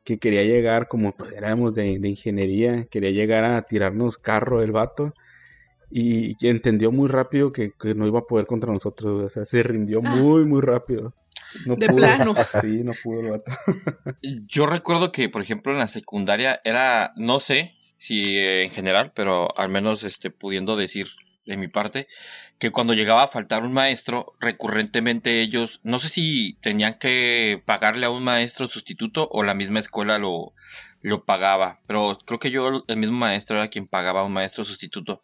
[0.04, 4.72] que quería llegar, como pues éramos de, de ingeniería, quería llegar a tirarnos carro el
[4.72, 5.14] vato.
[5.92, 9.46] Y que entendió muy rápido que, que no iba a poder contra nosotros, o sea,
[9.46, 11.14] se rindió muy, muy rápido.
[11.66, 11.98] No De pudo.
[11.98, 12.34] plano.
[12.62, 13.52] Sí, no pudo el vato.
[14.48, 19.12] Yo recuerdo que, por ejemplo, en la secundaria era, no sé si eh, en general,
[19.14, 21.10] pero al menos este, pudiendo decir
[21.46, 22.08] de mi parte,
[22.58, 28.06] que cuando llegaba a faltar un maestro, recurrentemente ellos, no sé si tenían que pagarle
[28.06, 30.54] a un maestro sustituto o la misma escuela lo,
[31.02, 31.80] lo pagaba.
[31.88, 35.24] Pero creo que yo, el mismo maestro era quien pagaba a un maestro sustituto.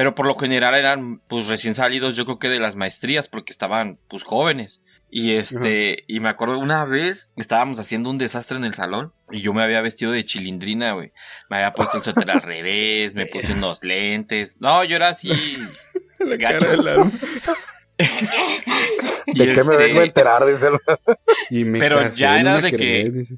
[0.00, 3.52] Pero por lo general eran pues recién salidos yo creo que de las maestrías porque
[3.52, 4.80] estaban pues jóvenes.
[5.10, 9.42] Y este, y me acuerdo una vez estábamos haciendo un desastre en el salón y
[9.42, 11.12] yo me había vestido de chilindrina, güey.
[11.50, 14.58] Me había puesto el suéter al revés, me puse unos lentes.
[14.58, 15.28] No, yo era así.
[16.18, 16.60] La gacho.
[16.60, 17.12] cara de Lalo.
[19.26, 20.46] Y ¿De qué me este, vengo a enterar?
[20.46, 20.78] Dice el-
[21.50, 23.34] Y me Pero casé ya era de que- dice.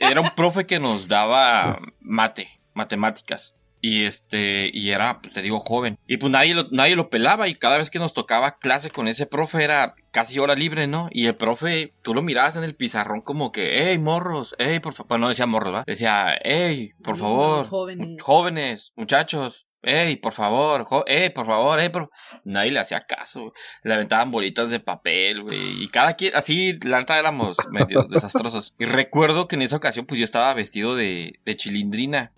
[0.00, 3.54] era un profe que nos daba mate, matemáticas.
[3.82, 5.98] Y este, y era, pues, te digo, joven.
[6.06, 7.48] Y pues nadie lo, nadie lo pelaba.
[7.48, 11.08] Y cada vez que nos tocaba clase con ese profe era casi hora libre, ¿no?
[11.10, 14.94] Y el profe, tú lo mirabas en el pizarrón como que, hey, morros, hey, por
[14.94, 15.08] favor.
[15.08, 15.84] Bueno, no decía morros, ¿va?
[15.84, 18.22] Decía, hey, por favor, Jóvenes.
[18.22, 22.10] jóvenes, muchachos, hey, por favor, hey, por favor, hey, por...
[22.44, 26.98] Nadie le hacía caso, le aventaban bolitas de papel, güey, y cada quien, así, la
[27.00, 28.74] neta éramos medio desastrosos.
[28.78, 32.32] Y recuerdo que en esa ocasión, pues yo estaba vestido de, de chilindrina.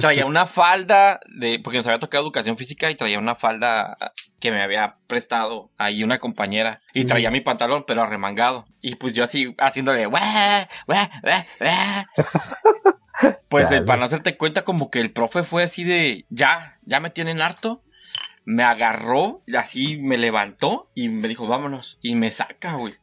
[0.00, 3.96] Traía una falda de, porque nos había tocado educación física y traía una falda
[4.40, 6.82] que me había prestado ahí una compañera.
[6.94, 8.66] Y traía mi pantalón, pero arremangado.
[8.80, 10.22] Y pues yo así, haciéndole, "Guau,
[10.86, 12.94] guau, guau, guau".
[13.48, 17.00] Pues eh, para no hacerte cuenta, como que el profe fue así de, ya, ya
[17.00, 17.82] me tienen harto.
[18.44, 21.98] Me agarró, y así me levantó y me dijo, vámonos.
[22.02, 22.94] Y me saca, güey.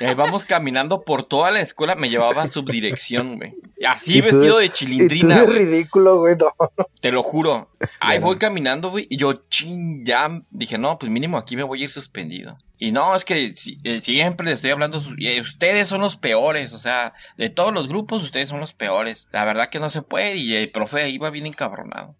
[0.00, 3.54] Y ahí vamos caminando por toda la escuela, me llevaba a subdirección, güey.
[3.86, 5.58] Así Y tú de- vestido de chilindrina, güey.
[5.58, 6.36] ridículo, güey.
[6.36, 6.52] No.
[7.00, 7.70] Te lo juro.
[8.00, 9.06] Ahí voy caminando, güey.
[9.10, 10.42] Y yo, ching, ya.
[10.50, 12.58] Dije, no, pues mínimo aquí me voy a ir suspendido.
[12.80, 15.02] Y no, es que si- eh, siempre le estoy hablando.
[15.20, 16.72] eh, Ustedes son los peores.
[16.72, 19.28] O sea, de todos los grupos, ustedes son los peores.
[19.32, 20.36] La verdad que no se puede.
[20.36, 22.14] Y el profe iba bien encabronado.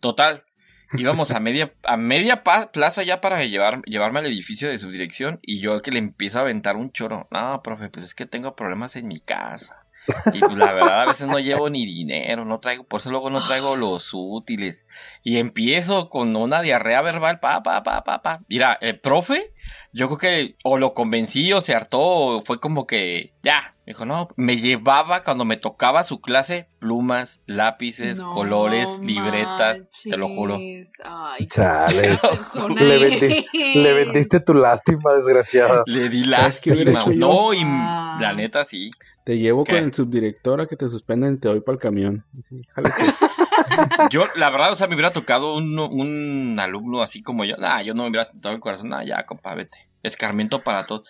[0.00, 0.44] Total.
[0.92, 5.38] Íbamos a media, a media plaza ya para llevar, llevarme al edificio de subdirección.
[5.42, 7.28] Y yo que le empiezo a aventar un choro.
[7.30, 9.86] No, profe, pues es que tengo problemas en mi casa.
[10.32, 13.30] Y pues la verdad a veces no llevo ni dinero, no traigo, por eso luego
[13.30, 14.86] no traigo los útiles.
[15.22, 18.40] Y empiezo con una diarrea verbal, pa, pa, pa, pa, pa.
[18.48, 19.52] Mira, el profe,
[19.92, 23.74] yo creo que o lo convencí o se hartó, o fue como que ya.
[23.86, 29.88] Me dijo, no, me llevaba cuando me tocaba su clase plumas, lápices, No colores, libretas,
[30.02, 30.56] te lo juro.
[31.04, 32.18] Ay, Chale.
[32.80, 33.46] Le vendiste,
[33.78, 35.84] le vendiste tu lástima, desgraciado.
[35.86, 37.14] Le di ¿Sabes qué hubiera lástima.
[37.14, 38.18] No, y Ah.
[38.20, 38.90] la neta sí.
[39.24, 39.74] Te llevo ¿Qué?
[39.74, 42.24] con el subdirector a que te suspenden, te doy para el camión.
[42.42, 42.62] Sí.
[44.10, 47.56] Yo, la verdad, o sea, me hubiera tocado un, un alumno así como yo.
[47.56, 48.90] Nah, yo no me hubiera tocado el corazón.
[48.90, 49.88] Nah, ya, compa, vete.
[50.02, 51.08] Escarmiento para todos.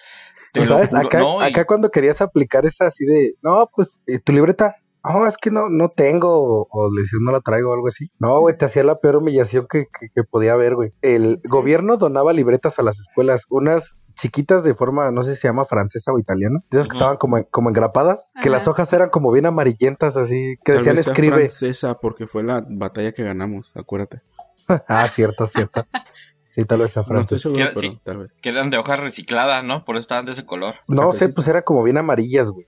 [0.64, 0.94] ¿Sabes?
[0.94, 4.76] Acá, no, y- acá cuando querías aplicar esa así de, no, pues eh, tu libreta,
[5.04, 6.30] no, es que no, no tengo,
[6.62, 8.10] o, o le decías no la traigo o algo así.
[8.18, 10.92] No, güey, te hacía la peor humillación que, que, que podía haber, güey.
[11.00, 15.48] El gobierno donaba libretas a las escuelas, unas chiquitas de forma, no sé si se
[15.48, 19.10] llama francesa o italiana, de esas que estaban como, como engrapadas, que las hojas eran
[19.10, 21.36] como bien amarillentas, así, que Tal decían vez escribe.
[21.36, 24.22] francesa porque fue la batalla que ganamos, acuérdate.
[24.88, 25.86] ah, cierto, cierto.
[26.56, 28.00] Sí, tal vez No seguro, Quiero- pero sí.
[28.02, 28.32] tal vez.
[28.40, 29.84] que eran de hoja reciclada, ¿no?
[29.84, 30.74] Por eso estaban de ese color.
[30.88, 32.66] No sé, pues era como bien amarillas, güey.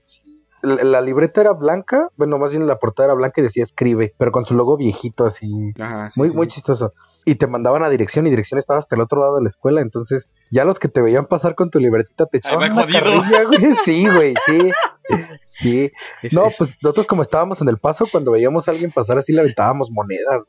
[0.61, 4.13] La, la libreta era blanca, bueno, más bien la portada era blanca y decía escribe,
[4.19, 5.47] pero con su logo viejito así,
[5.79, 6.35] Ajá, sí, muy, sí.
[6.35, 6.93] muy chistoso.
[7.25, 9.81] Y te mandaban a dirección y dirección estaba hasta el otro lado de la escuela,
[9.81, 13.59] entonces ya los que te veían pasar con tu libretita te echaban una carrilla, güey.
[13.85, 14.69] Sí, güey, sí.
[15.45, 15.91] Sí.
[16.21, 19.17] Es- No, es- pues nosotros como estábamos en el paso, cuando veíamos a alguien pasar
[19.17, 20.45] así le aventábamos monedas.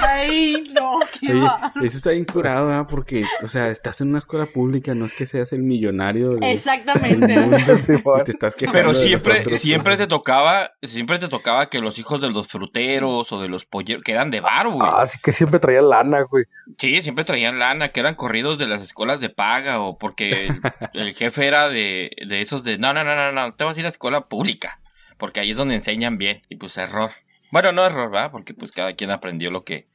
[0.00, 1.72] Ay, no, qué Oye, va.
[1.82, 2.86] eso está bien curado, ¿verdad?
[2.88, 6.52] Porque, o sea, estás en una escuela pública, no es que seas el millonario de-
[6.52, 7.38] Exactamente.
[7.38, 9.98] mundo y te estás quejando Pero siempre, otros, siempre pues.
[9.98, 14.02] te tocaba, siempre te tocaba que los hijos de los fruteros o de los polleros,
[14.04, 14.88] que eran de bar, güey.
[14.92, 16.44] Ah, sí que siempre traía lana, güey.
[16.76, 20.60] Sí, siempre traían lana, que eran corridos de las escuelas de paga o porque el,
[20.92, 23.80] el jefe era de, de esos de, no, no, no, no, no, te vas a
[23.80, 24.80] ir a escuela pública,
[25.16, 26.42] porque ahí es donde enseñan bien.
[26.48, 27.10] Y pues error.
[27.50, 28.30] Bueno, no error, ¿verdad?
[28.30, 29.88] Porque pues cada quien aprendió lo que,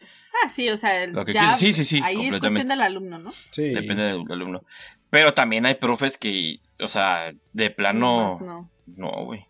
[0.44, 1.56] Ah, sí, o sea, el- lo que ya.
[1.58, 3.32] Sí, sí, sí, ahí es cuestión del alumno, ¿no?
[3.52, 3.70] Sí.
[3.70, 4.64] Depende del alumno.
[5.12, 8.40] Pero también hay profes que, o sea, de plano...
[8.42, 8.70] No.
[8.88, 9.46] No, güey.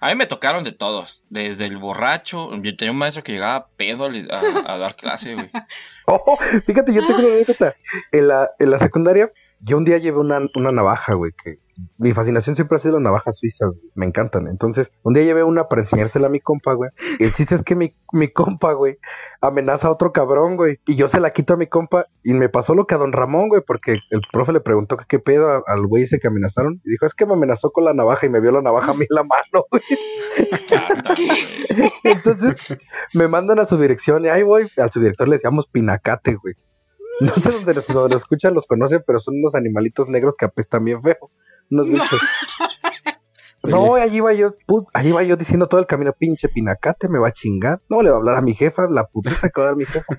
[0.00, 1.22] A mí me tocaron de todos.
[1.28, 2.50] Desde el borracho.
[2.62, 5.50] Yo tenía un maestro que llegaba pedo a, a- a dar clase, güey.
[6.06, 7.76] Oh, fíjate, yo tengo una anécdota.
[8.10, 11.58] En la, en la secundaria, yo un día llevé una, una navaja, güey, que
[11.96, 14.48] mi fascinación siempre ha sido las navajas suizas, güey, me encantan.
[14.48, 16.90] Entonces, un día llevé una para enseñársela a mi compa, güey.
[17.18, 18.98] Y el chiste es que mi, mi compa, güey,
[19.40, 20.78] amenaza a otro cabrón, güey.
[20.86, 23.12] Y yo se la quito a mi compa y me pasó lo que a don
[23.12, 26.28] Ramón, güey, porque el profe le preguntó que qué pedo a- al güey ese que
[26.28, 26.82] amenazaron.
[26.84, 28.94] Y dijo, es que me amenazó con la navaja y me vio la navaja a
[28.94, 29.82] mí en la mano, güey.
[32.04, 32.76] Entonces
[33.14, 34.68] me mandan a su dirección y ahí voy.
[34.76, 36.54] Al subdirector le decíamos pinacate, güey.
[37.26, 40.46] No sé dónde los, donde los escuchan, los conocen, pero son unos animalitos negros que
[40.46, 41.30] apestan bien feo.
[41.70, 42.20] Unos bichos.
[43.62, 47.18] No, allí iba yo, put, allí iba yo diciendo todo el camino, pinche pinacate, me
[47.18, 47.82] va a chingar.
[47.90, 49.84] No, le va a hablar a mi jefa, la putiza que va a dar mi
[49.84, 50.16] jefa.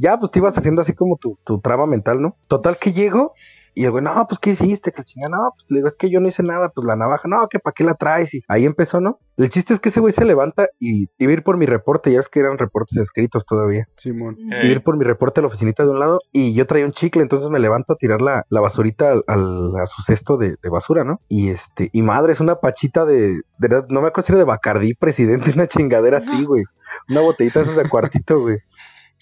[0.00, 2.36] Ya, pues te ibas haciendo así como tu, tu trama mental, ¿no?
[2.48, 3.32] Total que llego
[3.72, 4.90] y el güey, no, pues ¿qué hiciste?
[4.90, 6.96] Que el chingada, no, pues le digo, es que yo no hice nada, pues la
[6.96, 8.34] navaja, no, que para qué la traes.
[8.34, 9.20] Y ahí empezó, ¿no?
[9.36, 12.10] El chiste es que ese güey se levanta y iba a ir por mi reporte,
[12.12, 13.86] ya es que eran reportes escritos todavía.
[13.96, 14.36] Simón.
[14.40, 14.44] Eh.
[14.48, 16.84] Iba a ir por mi reporte a la oficinita de un lado y yo traía
[16.84, 20.36] un chicle, entonces me levanto a tirar la, la basurita al, al- a su cesto
[20.36, 21.20] de, de basura, ¿no?
[21.28, 24.38] Y este, y madre, es una pachita de, de verdad, no me acuerdo si era
[24.38, 26.64] de Bacardí, presidente, una chingadera así, güey.
[27.08, 28.58] Una botellita de esas de cuartito, güey.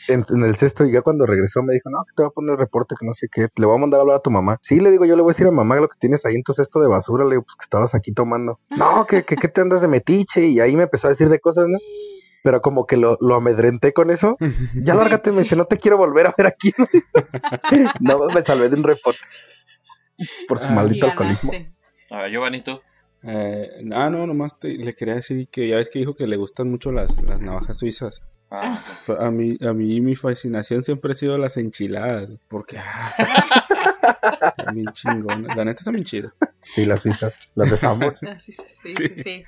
[0.06, 2.32] En, en el cesto y ya cuando regresó me dijo, no, que te voy a
[2.32, 4.30] poner el reporte, que no sé qué, le voy a mandar a hablar a tu
[4.30, 4.58] mamá.
[4.62, 6.42] Sí, le digo, yo le voy a decir a mamá lo que tienes ahí en
[6.44, 8.61] tu cesto de basura, le digo, pues que estabas aquí tomando.
[8.78, 11.40] No, que, que, que te andas de metiche y ahí me empezó a decir de
[11.40, 11.78] cosas, ¿no?
[12.44, 14.37] Pero como que lo, lo amedrenté con eso.
[14.74, 16.72] Ya lárgate, me dice, no te quiero volver a ver aquí.
[18.00, 19.20] no, me salvé de un reporte.
[20.46, 20.72] Por su Ah.
[20.72, 21.52] Maldito alcoholismo.
[22.11, 22.80] A ver, Giovanni, tú.
[23.24, 26.37] Eh, ah, no, nomás te- le quería decir que ya ves que dijo que le
[26.37, 28.20] gustan mucho las, las navajas suizas.
[28.50, 33.11] Ah, Pues, A mí, a mí mi fascinación siempre ha sido las enchiladas, porque ah,
[34.68, 34.92] bien.
[35.54, 36.34] La neta está bien chida.
[36.74, 38.16] Sí, las suizas, las de sabor.
[38.22, 38.62] Ah, sí, sí,
[39.24, 39.44] sí.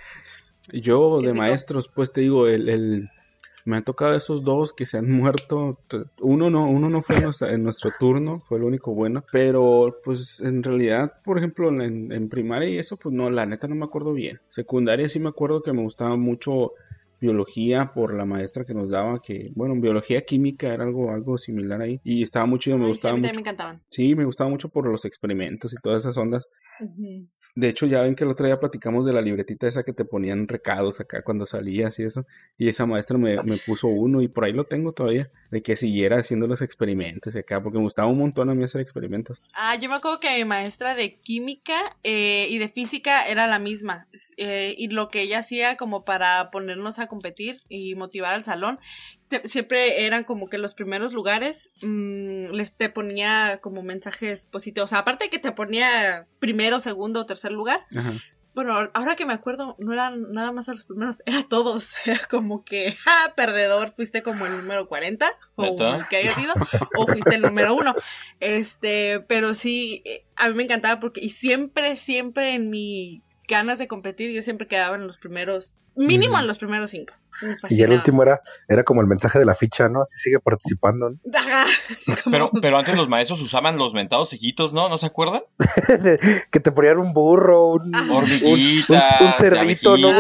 [0.73, 3.09] Yo de maestros, pues te digo, el, el-
[3.67, 5.79] me han tocado esos dos que se han muerto.
[6.21, 9.23] Uno no, uno no fue en nuestro turno, fue el único bueno.
[9.33, 13.69] Pero pues en realidad, por ejemplo, en, en primaria y eso, pues no, la neta
[13.69, 14.41] no me acuerdo bien.
[14.49, 16.73] Secundaria sí me acuerdo que me gustaba mucho
[17.21, 21.81] biología por la maestra que nos daba, que bueno, biología química era algo, algo similar
[21.83, 22.01] ahí.
[22.03, 23.35] Y estaba muy chido, me Ay, sí, gustaba mí mucho.
[23.35, 23.83] me encantaban.
[23.91, 26.45] Sí, me gustaba mucho por los experimentos y todas esas ondas.
[26.81, 27.29] Ujú.
[27.55, 30.05] De hecho, ya ven que el otro día platicamos de la libretita esa que te
[30.05, 32.27] ponían recados acá cuando salías y eso.
[32.57, 35.31] Y esa maestra me, me puso uno y por ahí lo tengo todavía.
[35.51, 38.81] De que siguiera haciendo los experimentos acá, porque me gustaba un montón a mí hacer
[38.81, 39.43] experimentos.
[39.53, 43.59] Ah, yo me acuerdo que mi maestra de química eh, y de física era la
[43.59, 44.07] misma.
[44.37, 48.79] Eh, y lo que ella hacía como para ponernos a competir y motivar al salón,
[49.31, 54.85] te- siempre eran como que los primeros lugares mm, les te ponía como mensajes positivos.
[54.85, 57.87] O sea, aparte de que te ponía primero, segundo o tercer lugar.
[57.97, 58.13] Ajá.
[58.53, 61.95] Bueno, ahora que me acuerdo, no eran nada más a los primeros, era todos.
[62.05, 65.77] Era como que, ja, perdedor, fuiste como el número 40, o
[66.11, 66.53] que haya sido,
[66.99, 67.95] o fuiste el número uno.
[68.41, 73.79] Este, pero sí, eh, a mí me encantaba porque, y siempre, siempre en mi ganas
[73.79, 77.15] de competir, yo siempre quedaba en los primeros, mínimo en los primeros cinco.
[77.71, 80.03] Y el último era, era como el mensaje de la ficha, ¿no?
[80.03, 81.15] Así sigue participando,
[82.31, 84.89] Pero, pero antes los maestros usaban los mentados cejitos, ¿no?
[84.89, 85.43] ¿No se acuerdan?
[86.51, 87.95] que te ponían un burro, un...
[87.95, 89.17] Hormiguitas.
[89.21, 90.11] un- un cerdito, ¿no,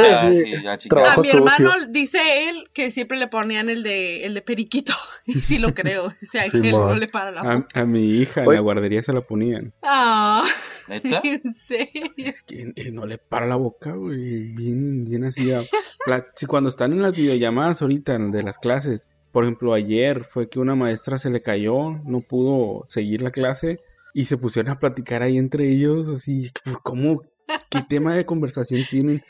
[0.79, 1.39] sí, trabajo A mi sucio.
[1.53, 4.93] hermano dice él que siempre le ponían el de el de periquito
[5.27, 7.81] y sí lo creo, o sea Sí, que él no le para la A, boca.
[7.81, 9.73] a mi hija en la guardería se la ponían.
[9.83, 10.45] Ah,
[10.89, 11.21] ¿Neta?
[11.25, 12.13] ¿en serio?
[12.17, 14.49] Es que eh, no le para la boca, güey.
[14.55, 15.51] Bien, bien así.
[15.53, 15.61] a-
[16.35, 20.59] Si cuando están en las videollamadas ahorita de las clases, por ejemplo, ayer fue que
[20.59, 23.81] una maestra se le cayó, no pudo seguir la clase
[24.13, 27.23] y se pusieron a platicar ahí entre ellos, así, por ¿cómo?
[27.69, 29.23] ¿Qué tema de conversación tienen?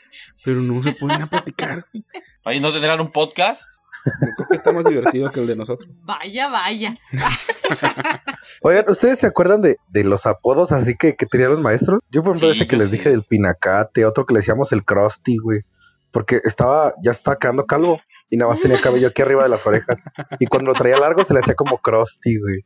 [0.43, 1.85] Pero no se ponen a platicar.
[2.43, 3.63] Ahí no tendrán un podcast.
[4.03, 5.87] Yo creo que está más divertido que el de nosotros.
[6.01, 6.95] Vaya, vaya.
[8.63, 11.99] Oigan, ¿ustedes se acuerdan de, de los apodos así que, que tenían los maestros?
[12.09, 12.93] Yo, por ejemplo, Sí, ese que les sí.
[12.93, 15.61] dije del pinacate, otro que le decíamos el crusty, güey.
[16.11, 19.65] Porque estaba, ya estaba quedando calvo y nada más tenía cabello aquí arriba de las
[19.67, 19.97] orejas.
[20.39, 22.65] Y cuando lo traía largo se le hacía como crusty, güey.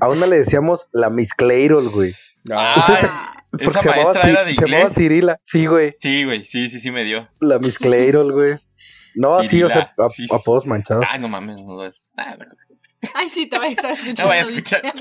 [0.00, 2.14] A una le decíamos la Miss Clairol, güey.
[2.50, 4.90] Ah, Ustedes- Ah, Porque esa se llamaba, maestra Ci- era de se llamaba.
[4.90, 5.40] Cirila.
[5.44, 5.94] Sí, güey.
[6.00, 7.28] Sí, güey, sí, sí, sí me dio.
[7.40, 8.54] La Miss Clairol, güey.
[9.14, 10.34] No, sí, o sea, sí, sí.
[10.34, 11.04] apodos manchados.
[11.08, 11.56] Ay, no mames.
[11.58, 11.80] No,
[12.16, 12.36] Ah.
[13.14, 14.22] Ay, sí, te voy a estar escuchando.
[14.22, 14.82] No voy a escuchar.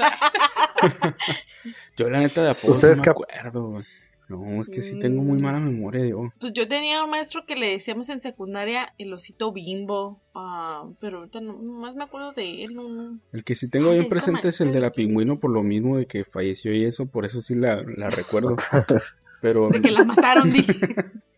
[1.97, 3.85] Yo la neta de apodos ¿Ustedes no qué me acuerdo, güey.
[4.29, 6.31] No, es que sí tengo muy mala memoria yo.
[6.39, 11.19] Pues yo tenía un maestro que le decíamos en secundaria el osito bimbo, ah, pero
[11.19, 13.19] ahorita no, más me acuerdo de él, no, no.
[13.31, 15.97] El que sí tengo Ay, bien presente es el de la pingüino por lo mismo
[15.97, 18.55] de que falleció y eso, por eso sí la, la recuerdo.
[19.41, 20.73] Pero De que la mataron, dije.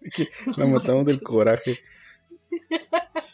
[0.58, 1.80] la matamos del coraje.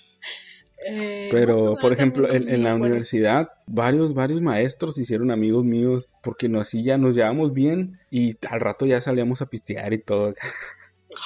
[0.88, 6.60] Eh, Pero, por ejemplo, en, la universidad, varios, varios maestros hicieron amigos míos porque no,
[6.60, 10.34] así ya nos llevamos bien y al rato ya salíamos a pistear y todo.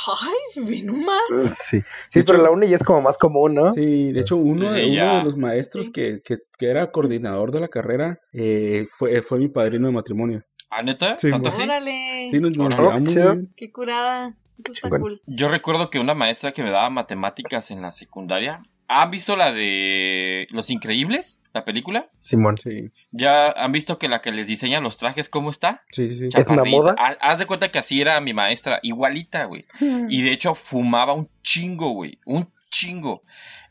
[0.07, 1.19] Ay, ve nomás.
[1.55, 3.71] Sí, sí pero la uni ya es como más común, ¿no?
[3.71, 5.91] Sí, de hecho, uno, de- uno de los maestros Sí.
[5.91, 10.43] que, que, que era coordinador de la carrera eh, fue, fue mi padrino de matrimonio.
[10.71, 11.17] ¿Ah, neta?
[11.17, 11.61] Sí, ¿Tanto así?
[11.63, 12.29] Órale.
[12.31, 14.35] Sí, nos, nos Oh, llevamos qué curada.
[14.57, 15.21] Eso está cool.
[15.27, 19.51] Yo recuerdo que una maestra que me daba matemáticas en la secundaria ¿Han visto la
[19.51, 21.39] de Los Increíbles?
[21.53, 22.09] ¿La película?
[22.19, 22.57] Simón.
[22.57, 25.83] Sí, ¿Ya han visto que la que les diseña los trajes, cómo está?
[25.91, 26.29] sí, sí.
[26.31, 26.37] sí.
[26.37, 26.95] ¿Es una moda?
[26.97, 29.61] Ha- Haz de cuenta que así era mi maestra, igualita, güey.
[30.09, 32.19] Y de hecho fumaba un chingo, güey.
[32.25, 33.23] Un chingo.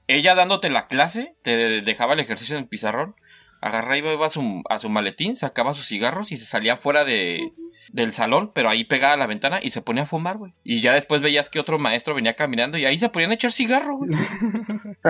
[0.07, 3.15] Ella dándote la clase, te dejaba el ejercicio en el pizarrón,
[3.61, 7.05] agarraba y iba a su, a su maletín, sacaba sus cigarros y se salía fuera
[7.05, 7.53] de,
[7.93, 10.55] del salón, pero ahí pegada a la ventana y se ponía a fumar, güey.
[10.65, 13.53] Y ya después veías que otro maestro venía caminando y ahí se ponían a echar
[13.53, 14.11] cigarro, güey.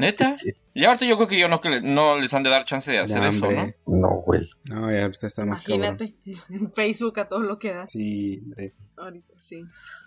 [0.00, 0.34] Neta.
[0.74, 2.90] Y ahorita yo creo que yo no, que le- no les han de dar chance
[2.90, 3.66] de hacer Ya, eso, ¿no?
[3.86, 4.42] No, güey.
[4.70, 5.84] No, ya ahorita está más cabrón.
[6.00, 6.14] Imagínate.
[6.54, 7.86] En Facebook a todo lo que da.
[7.86, 8.74] Sí, hombre.
[8.96, 9.64] Ahorita sí.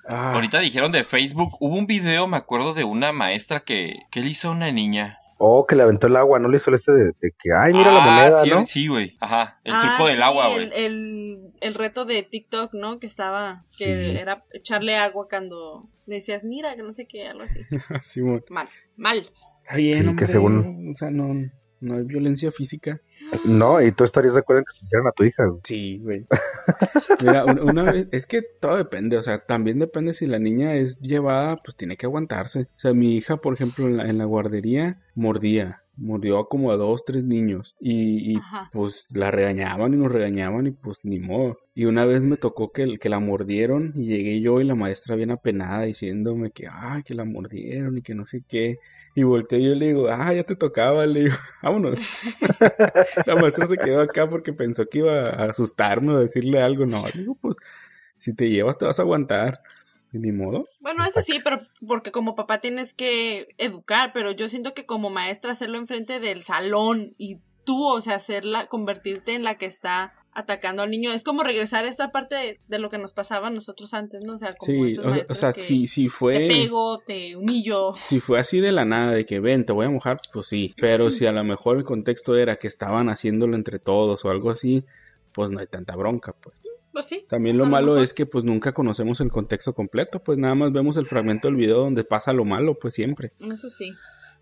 [0.07, 4.21] Ah, Ahorita dijeron de Facebook, hubo un video, me acuerdo, de una maestra que, que
[4.21, 5.19] le hizo a una niña.
[5.41, 7.93] Oh, que le aventó el agua, ¿no le hizo ese de, de que, ay, mira
[7.93, 8.65] la Ah, moneda, sí, ¿no?
[8.65, 9.15] Sí, güey.
[9.21, 9.61] Ajá.
[9.63, 10.69] El Ah, truco del sí, agua, güey.
[10.73, 12.99] el, el reto de TikTok, ¿no?
[12.99, 14.17] Que estaba, que Sí.
[14.17, 18.21] era echarle agua cuando le decías, mira, que no sé qué, algo así.
[18.49, 19.17] Mal, mal.
[19.17, 20.27] Está bien, Sí, que hombre.
[20.27, 21.33] según- O sea, no,
[21.79, 22.99] no hay violencia física.
[23.45, 25.59] No, y tú estarías de acuerdo en que se hicieran a tu hija, güey.
[25.63, 26.25] Sí, güey.
[27.23, 30.75] Mira, un- una vez, es que todo depende, o sea, también depende si la niña
[30.75, 32.61] es llevada, pues tiene que aguantarse.
[32.61, 36.71] O sea, mi hija, por ejemplo, en la, en la guardería, mordía, mordió a como
[36.71, 38.39] a dos, tres niños y, y,
[38.71, 41.57] pues la regañaban y nos regañaban y pues ni modo.
[41.75, 45.15] Y una vez me tocó que, que la mordieron y llegué yo y la maestra
[45.15, 48.77] bien apenada diciéndome que, ay, que la mordieron y que no sé qué.
[49.15, 51.99] Y volteé y yo le digo, ah, ya te tocaba, le digo, vámonos.
[53.25, 56.85] La maestra se quedó acá porque pensó que iba a asustarme o a decirle algo.
[56.85, 57.57] No, le digo, pues,
[58.17, 59.61] si te llevas te vas a aguantar.
[60.11, 60.67] Y ni modo.
[60.79, 65.11] Bueno, eso sí, pero porque como papá tienes que educar, pero yo siento que como
[65.11, 67.37] maestra hacerlo enfrente del salón y
[67.69, 71.85] tú, o sea, hacerla, convertirte en la que está atacando al niño, es como regresar
[71.85, 74.33] a esta parte de, de lo que nos pasaba a nosotros antes, ¿no?
[74.33, 76.47] O sea, como Sí, esos o, o sea, que si, si te fue...
[76.47, 77.93] pego, te humillo.
[77.95, 80.73] Si fue así de la nada, de que ven, te voy a mojar, pues sí.
[80.79, 84.49] Pero si a lo mejor el contexto era que estaban haciéndolo entre todos o algo
[84.49, 84.83] así,
[85.31, 86.55] pues no hay tanta bronca, pues.
[86.91, 87.27] Pues sí.
[87.29, 88.03] También lo malo mejor.
[88.03, 91.57] es que pues nunca conocemos el contexto completo, pues nada más vemos el fragmento del
[91.57, 93.31] video donde pasa lo malo, pues siempre.
[93.39, 93.93] Eso sí.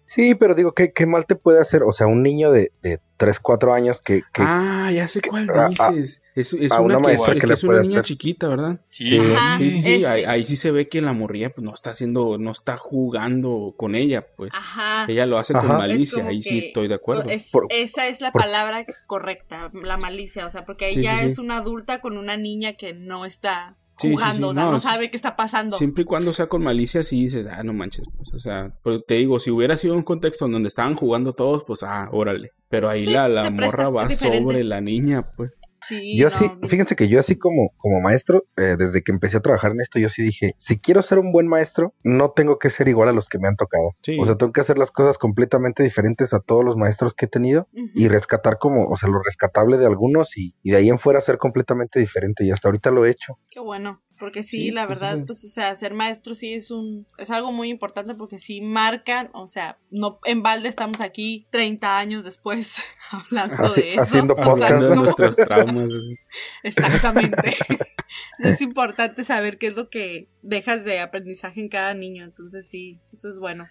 [0.07, 1.83] Sí, pero digo, ¿qué, qué mal te puede hacer?
[1.83, 4.21] O sea, un niño de, de 3, 4 años que...
[4.33, 6.21] que Ah, ya sé cuál a- dices.
[6.33, 8.03] Es, es a una, una que, maestra es que que una niña hacer.
[8.05, 8.79] chiquita, ¿verdad?
[8.89, 9.05] Sí.
[9.05, 9.19] Sí.
[9.35, 12.37] Ajá, Sí, sí, ahí, ahí sí se ve que la morría pues no está haciendo,
[12.37, 14.53] no está jugando con ella, pues.
[14.55, 15.05] Ajá.
[15.11, 15.77] Ella lo hace con Ajá.
[15.79, 17.29] Malicia, ahí sí que- estoy de acuerdo.
[17.29, 21.21] Es- Por- esa es la por- palabra correcta, la malicia, o sea, porque ella sí,
[21.21, 21.27] sí.
[21.27, 25.17] es una adulta con una niña que no está Sí, jugando, sí, no, sabe qué
[25.17, 25.77] está pasando.
[25.77, 28.05] Siempre y cuando sea con malicia, sí dices, ah, no manches.
[28.15, 31.33] pues, o sea, pero te digo, si hubiera sido un contexto en donde estaban jugando
[31.33, 32.51] todos, pues, ah, órale.
[32.69, 35.51] Pero ahí la, la presta, morra va sobre la niña, pues.
[35.81, 39.37] Sí, Yo no, sí, fíjense que yo así como, como maestro, eh, desde que empecé
[39.37, 42.59] a trabajar en esto, yo sí dije, si quiero ser un buen maestro, no tengo
[42.59, 43.95] que ser igual a los que me han tocado.
[44.01, 44.17] Sí.
[44.19, 47.29] O sea, tengo que hacer las cosas completamente diferentes a todos los maestros que he
[47.29, 50.99] tenido y rescatar como, o sea, lo rescatable de algunos y, y de ahí en
[50.99, 52.43] fuera ser completamente diferente.
[52.43, 53.37] Y hasta ahorita lo he hecho.
[53.49, 55.25] Qué bueno, porque sí, Sí, la pues, verdad, eso.
[55.27, 59.29] pues, o sea, ser maestro sí es un, es algo muy importante porque sí marcan,
[59.33, 62.77] o sea, no, en balde estamos aquí 30 años después
[63.11, 64.01] hablando de eso.
[64.01, 64.71] haciendo o sea, podcast.
[64.71, 65.89] Hablando de nuestros traumas.
[66.63, 67.55] Exactamente.
[68.39, 72.99] es importante saber qué es lo que dejas de aprendizaje en cada niño, entonces sí,
[73.13, 73.67] eso es bueno.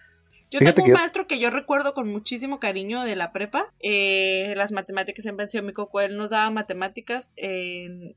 [0.49, 3.33] Yo Fíjate tengo que un yo- maestro que yo recuerdo con muchísimo cariño de la
[3.33, 3.73] prepa.
[3.81, 5.99] eh, las matemáticas siempre han sido mi coco.
[5.99, 8.15] Él nos daba matemáticas y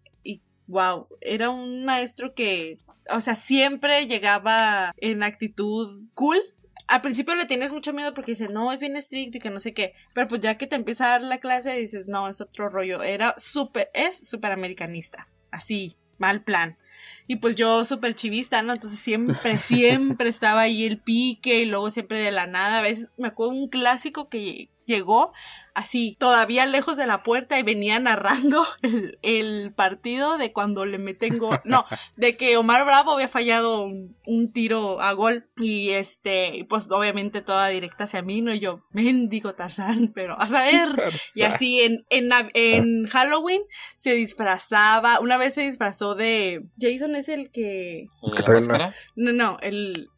[0.70, 2.78] wow, era un maestro que,
[3.10, 6.38] o sea, siempre llegaba en actitud cool.
[6.86, 9.60] Al principio le tienes mucho miedo porque dices, no, es bien estricto y que no
[9.60, 9.94] sé qué.
[10.14, 13.02] Pero pues ya que te empieza a dar la clase dices, no, es otro rollo.
[13.02, 15.28] Era súper, es súper americanista.
[15.50, 16.78] Así, mal plan.
[17.26, 18.72] Y pues yo súper chivista, ¿no?
[18.72, 22.78] Entonces siempre, siempre estaba ahí el pique y luego siempre de la nada.
[22.78, 25.32] A veces me acuerdo un clásico que llegó
[25.74, 30.98] así, todavía lejos de la puerta y venía narrando el, el partido de cuando le
[30.98, 31.60] meten gol.
[31.64, 31.84] No,
[32.16, 37.40] de que Omar Bravo había fallado un, un tiro a gol y este, pues obviamente
[37.40, 38.52] toda directa hacia mí, ¿no?
[38.54, 40.88] Y yo, mendigo Tarzán, pero a saber.
[41.34, 43.62] Y así en, en, en Halloween
[43.96, 45.20] se disfrazaba.
[45.20, 46.66] Una vez se disfrazó de.
[46.80, 48.08] Jason es el que.
[48.22, 48.94] ¿El Que la máscara?
[49.16, 50.08] No, no, el.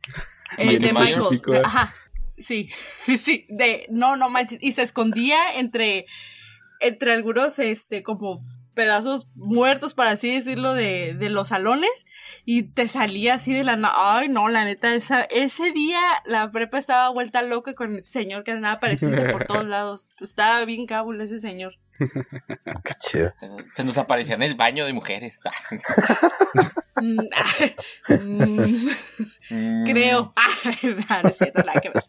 [0.58, 1.42] El de Michael.
[1.52, 1.62] ¿eh?
[1.64, 1.94] ajá.
[2.42, 2.70] Sí.
[3.22, 3.46] Sí.
[3.48, 3.86] De.
[3.90, 4.58] No, no manches.
[4.60, 6.06] Y se escondía entre.
[6.80, 12.06] Entre algunos, este, como pedazos muertos, para así decirlo, de, de los salones.
[12.44, 13.78] Y te salía así de la.
[13.94, 18.44] Ay, no, la neta, esa, ese día la prepa estaba vuelta loca con ese señor
[18.44, 20.08] que andaba apareciendo por todos lados.
[20.20, 21.78] Estaba bien cábula ese señor.
[22.84, 23.32] Qué chido.
[23.74, 25.40] Se nos aparecía en el baño de mujeres.
[29.84, 30.32] Creo.
[31.22, 32.04] No es cierto, nada que ver.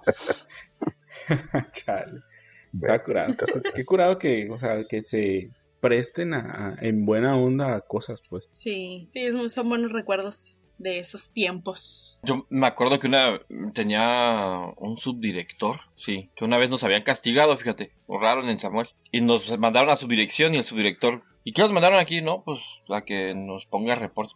[1.72, 2.22] Chale.
[2.74, 3.34] Está curado.
[3.76, 8.22] Qué curado que, o sea, que se presten a, a- en buena onda a cosas,
[8.30, 8.46] pues.
[8.50, 12.18] Sí, sí, son buenos recuerdos de esos tiempos.
[12.24, 13.40] Yo me acuerdo que una
[13.74, 18.90] tenía un subdirector, sí, que una vez nos habían castigado, fíjate, borraron en Samuel.
[19.14, 21.24] Y nos mandaron a su dirección y el subdirector.
[21.44, 22.22] ¿Y qué nos mandaron aquí?
[22.22, 24.34] No, pues a que nos ponga reporte.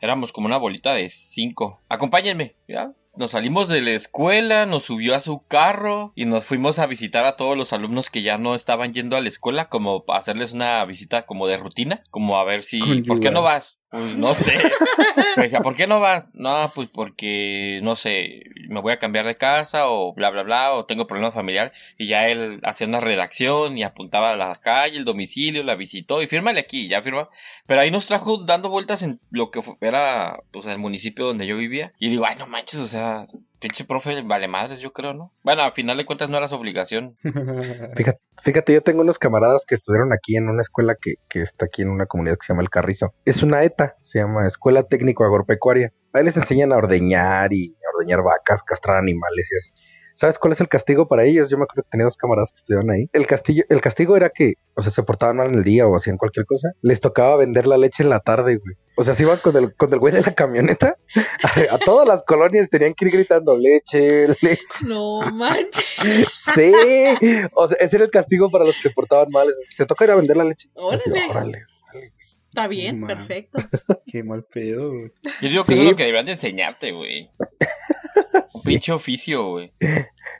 [0.00, 1.80] Éramos como una bolita de cinco.
[1.88, 2.92] Acompáñenme, ¿ya?
[3.16, 7.26] Nos salimos de la escuela, nos subió a su carro y nos fuimos a visitar
[7.26, 10.52] a todos los alumnos que ya no estaban yendo a la escuela, como para hacerles
[10.52, 13.02] una visita como de rutina, como a ver si...
[13.02, 13.80] ¿Por qué no vas?
[13.92, 14.54] Pues no sé.
[15.36, 16.30] Me decía, ¿por qué no vas?
[16.32, 20.72] No, pues porque, no sé, me voy a cambiar de casa o bla, bla, bla,
[20.72, 21.72] o tengo problemas familiares.
[21.98, 26.22] Y ya él hacía una redacción y apuntaba a la calle, el domicilio, la visitó
[26.22, 27.28] y fírmale aquí, ya firma.
[27.66, 31.58] Pero ahí nos trajo dando vueltas en lo que era, pues, el municipio donde yo
[31.58, 31.92] vivía.
[31.98, 33.26] Y digo, ay, no manches, o sea,
[33.62, 35.32] pinche profe, vale madres, yo creo, ¿no?
[35.42, 37.16] Bueno, al final de cuentas no era su obligación.
[37.96, 41.66] Fíjate, fíjate, yo tengo unos camaradas que estudiaron aquí en una escuela que, que está
[41.66, 43.14] aquí en una comunidad que se llama El Carrizo.
[43.24, 45.92] Es una ETA, se llama Escuela Técnico Agropecuaria.
[46.12, 49.72] Ahí les enseñan a ordeñar y a ordeñar vacas, castrar animales y así.
[50.14, 51.48] ¿Sabes cuál es el castigo para ellos?
[51.48, 53.08] Yo me acuerdo que tenía dos camaradas que estudiaron ahí.
[53.12, 55.96] El, castillo, el castigo era que, o sea, se portaban mal en el día o
[55.96, 56.70] hacían cualquier cosa.
[56.82, 58.76] Les tocaba vender la leche en la tarde, güey.
[58.96, 60.96] O sea, se iban con el, con el güey de la camioneta.
[61.42, 64.86] A, a todas las colonias tenían que ir gritando leche, leche.
[64.86, 65.82] No manches.
[66.54, 66.72] Sí,
[67.54, 69.48] o sea, ese era el castigo para los que se portaban mal.
[69.76, 70.68] Te toca ir a vender la leche.
[70.74, 71.30] Órale.
[71.30, 71.66] Órale.
[72.54, 73.08] Está bien, man.
[73.16, 73.58] perfecto.
[74.06, 75.10] Qué mal pedo, güey.
[75.40, 75.72] Yo digo que Sí.
[75.74, 77.30] eso es lo que deberían de enseñarte, güey.
[78.54, 79.72] Un pinche oficio, güey.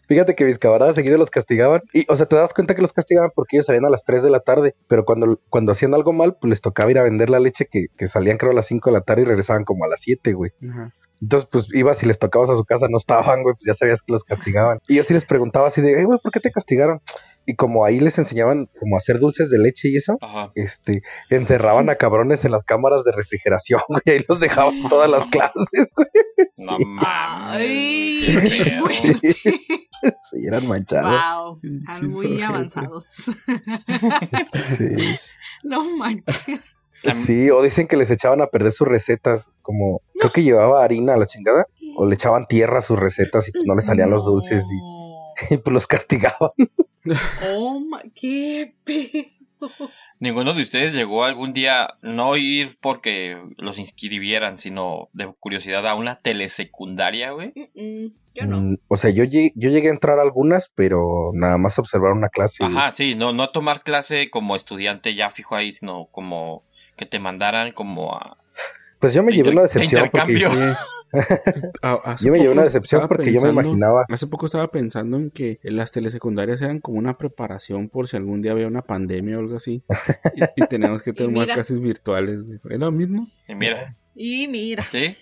[0.08, 1.80] Fíjate que mis camaradas seguidos los castigaban.
[1.94, 4.22] Y, o sea, te das cuenta que los castigaban porque ellos salían a las 3
[4.22, 4.74] de la tarde.
[4.88, 7.86] Pero cuando, cuando hacían algo mal, pues les tocaba ir a vender la leche que,
[7.96, 10.34] que salían creo a las 5 de la tarde y regresaban como a las 7,
[10.34, 10.50] güey.
[10.70, 10.92] Ajá.
[11.22, 14.02] Entonces, pues ibas y les tocabas a su casa, no estaban, güey, pues ya sabías
[14.02, 14.80] que los castigaban.
[14.88, 17.00] Y yo sí les preguntaba así de, "Ey, güey, ¿por qué te castigaron?
[17.46, 20.52] Y como ahí les enseñaban como hacer dulces de leche y eso, Ajá.
[20.54, 25.26] este, encerraban a cabrones en las cámaras de refrigeración, güey, ahí los dejaban todas las
[25.26, 26.08] clases, güey.
[26.58, 26.84] No Sí.
[26.86, 27.62] mames.
[30.20, 31.10] Sí, eran manchados.
[31.10, 33.06] Wow, están muy avanzados.
[34.76, 34.86] Sí.
[35.64, 36.60] No manches.
[37.12, 41.14] Sí, o dicen que les echaban a perder sus recetas, como creo que llevaba harina
[41.14, 41.66] a la chingada,
[41.96, 45.01] o le echaban tierra a sus recetas y pues no le salían los dulces y.
[45.50, 46.50] y, pues los castigaban.
[47.54, 49.26] Oh, ma- qué pedo.
[50.18, 55.94] ¿Ninguno de ustedes llegó algún día no ir porque los inscribieran, sino de curiosidad a
[55.94, 57.52] una telesecundaria, güey?
[57.74, 58.60] Mm, mm, Yo no.
[58.60, 62.12] Mm, o sea, yo llegué, yo llegué a entrar a algunas, pero nada más observar
[62.12, 62.64] una clase.
[62.64, 66.64] Ajá, sí, no, no tomar clase como estudiante ya fijo ahí, sino como
[66.96, 68.36] que te mandaran como a...
[69.02, 70.48] Pues yo me llevé de decepción intercambio.
[71.82, 74.06] Ah, yo me llevé una decepción porque yo me imaginaba.
[74.08, 78.40] Hace poco estaba pensando en que las telesecundarias eran como una preparación por si algún
[78.40, 79.82] día había una pandemia o algo así.
[80.34, 81.54] Y, y teníamos que tomar mira.
[81.54, 82.40] clases virtuales.
[82.64, 83.26] ¿Era lo mismo?
[83.46, 84.84] Y mira, Y mira.
[84.84, 85.14] ¿sí?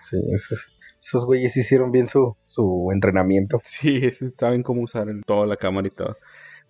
[0.00, 3.58] Sí, esos, esos güeyes hicieron bien su, su entrenamiento.
[3.64, 6.18] Sí, eso saben cómo usar el- toda la cámara y todo.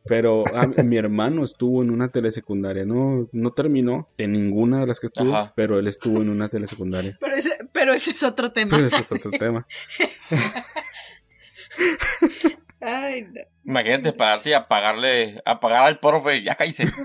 [0.07, 2.85] Pero a mí- mi hermano estuvo en una telesecundaria.
[2.85, 5.53] No, no terminó en ninguna de las que estuvo, Ajá.
[5.55, 7.17] pero él estuvo en una telesecundaria.
[7.21, 8.71] Pero ese, pero ese es otro tema.
[8.77, 9.67] Pero ese es otro tema.
[12.81, 13.41] Ay, no.
[13.65, 16.87] Imagínate pararte y apagarle, apagar al profe, ya cállese.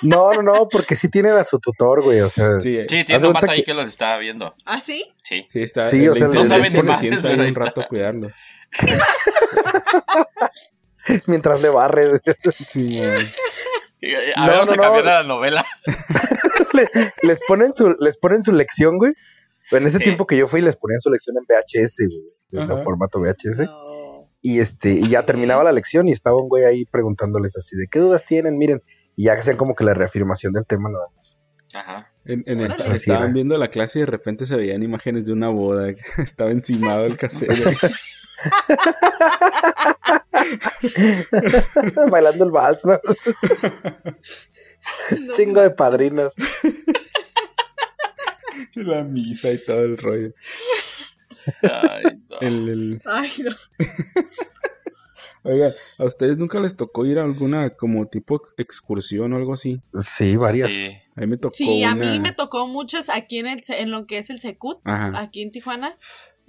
[0.00, 2.20] No, no, no, porque sí tienen a su tutor, güey.
[2.20, 4.54] O sea, Sí, Sí, Haz tiene un ahí que- que los estaba viendo.
[4.64, 5.12] ¿Ah, sí?
[5.24, 5.44] Sí.
[5.50, 5.90] sí está.
[5.90, 7.64] Sí, o sea, no saben se más, sienta ahí un está.
[7.64, 8.32] rato a cuidarlos.
[11.26, 12.20] mientras le barre,
[12.66, 14.82] Sí, A No, ver, vamos no, a no.
[14.82, 15.66] cambiar la novela.
[16.72, 16.88] le-
[17.22, 19.12] les ponen su, les ponen su lección, güey.
[19.70, 20.04] En ese Sí.
[20.04, 22.22] tiempo que yo fui, les ponían su lección en VHS, güey.
[22.64, 22.82] En Ajá.
[22.84, 23.60] formato VHS.
[23.66, 24.16] No.
[24.40, 27.86] Y este, y ya terminaba la lección y estaba un güey ahí preguntándoles así de
[27.90, 28.82] qué dudas tienen, miren.
[29.16, 31.38] Y ya hacían como que la reafirmación del tema nada más.
[31.74, 32.10] Ajá.
[32.24, 35.48] En, en esta- estaban viendo la clase y de repente se veían imágenes de una
[35.48, 35.92] boda.
[35.92, 37.52] que Estaba encimado el casero.
[42.10, 42.98] Bailando el vals, ¿no?
[45.20, 46.32] No Chingo de padrinos.
[48.74, 50.32] la misa y todo el rollo.
[51.62, 52.38] Ay, no.
[52.40, 53.54] El, el- Ay, no.
[55.42, 59.82] Oiga, ¿a ustedes nunca les tocó ir a alguna como tipo excursión o algo así?
[60.00, 60.72] Sí, varias.
[60.72, 60.90] Sí.
[61.16, 63.90] A mí me tocó Sí, a una- mí me tocó muchas aquí en, el, en
[63.90, 65.20] lo que es el Secut, Ajá.
[65.20, 65.98] aquí en Tijuana.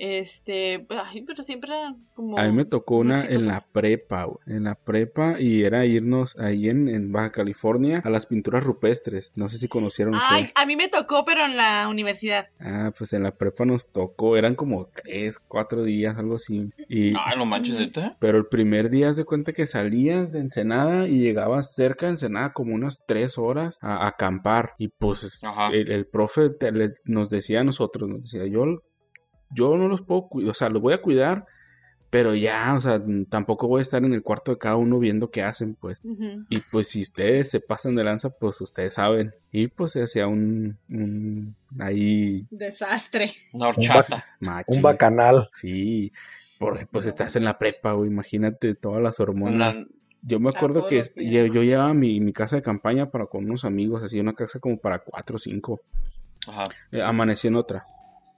[0.02, 2.39] Este, ay, pero siempre era como...
[2.39, 6.38] A mí me tocó una en la prepa, güey, en la prepa y era irnos
[6.39, 9.32] ahí en, en Baja California a las pinturas rupestres.
[9.36, 12.47] No sé si conocieron Ay, a mí me tocó, pero en la universidad.
[12.60, 16.72] Ah, pues en la prepa nos tocó, eran como tres, cuatro días, algo así.
[16.88, 18.16] Y, Ah, no manches, neta.
[18.22, 22.54] pero el primer día se cuenta que salías de Ensenada y llegabas cerca de Ensenada
[22.54, 24.74] como unas tres horas a, a acampar.
[24.78, 25.41] Y pues
[25.74, 28.66] el, el profe te- le- nos decía a nosotros, nos decía, yo,
[29.52, 31.45] yo no los puedo cuidar, o sea, los voy a cuidar,
[32.10, 35.30] pero ya, o sea, tampoco voy a estar en el cuarto de cada uno viendo
[35.30, 36.02] qué hacen, pues.
[36.50, 39.36] Y pues si ustedes se pasan de lanza, pues ustedes saben.
[39.52, 43.32] Y pues se hacía un, un ahí Desastre.
[43.54, 44.26] Una horchata.
[44.39, 44.76] machi.
[44.78, 45.50] Un bacanal.
[45.54, 46.12] Sí,
[46.58, 49.78] porque pues estás en la prepa, güey, imagínate todas las hormonas.
[49.78, 49.88] Una-
[50.24, 51.54] Yo me acuerdo que lo est- que yo, da.
[51.54, 54.78] yo llevaba mi, mi casa de campaña para con unos amigos, así una casa como
[54.78, 55.80] para cuatro o cinco.
[56.47, 56.64] Ajá.
[56.91, 57.86] Eh, amanecí en otra.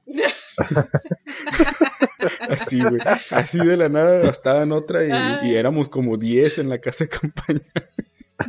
[2.49, 3.01] así, güey.
[3.31, 7.05] Así de la nada estaba en otra y, y éramos como 10 en la casa
[7.05, 7.61] de campaña.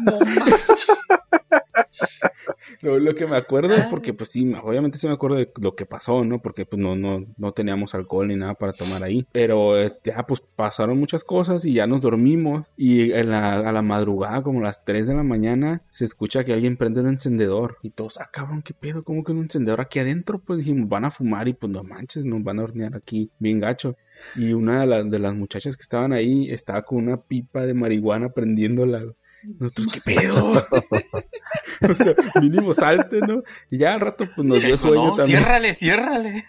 [0.00, 0.86] No manches.
[2.80, 3.84] Lo, lo que me acuerdo, Ay.
[3.90, 6.40] porque pues sí, obviamente sí me acuerdo de lo que pasó, ¿no?
[6.40, 9.26] Porque pues no, no, no teníamos alcohol ni nada para tomar ahí.
[9.32, 12.66] Pero eh, ya pues pasaron muchas cosas y ya nos dormimos.
[12.76, 16.44] Y en la- a la madrugada, como a las 3 de la mañana, se escucha
[16.44, 17.78] que alguien prende un encendedor.
[17.82, 19.04] Y todos, ah, cabrón, ¿qué pedo?
[19.04, 20.38] ¿Cómo que un encendedor aquí adentro?
[20.40, 23.60] Pues dijimos, van a fumar y pues no manches, nos van a hornear aquí bien
[23.60, 23.96] gacho.
[24.36, 27.74] Y una de, las de las muchachas que estaban ahí estaba con una pipa de
[27.74, 29.02] marihuana prendiéndola.
[29.58, 30.52] Nosotros, ¿qué pedo?
[31.90, 33.42] o sea, mínimo salte, ¿no?
[33.70, 35.38] Y ya al rato, pues nos dio sueño no, también.
[35.40, 36.44] ciérrale, ciérrale.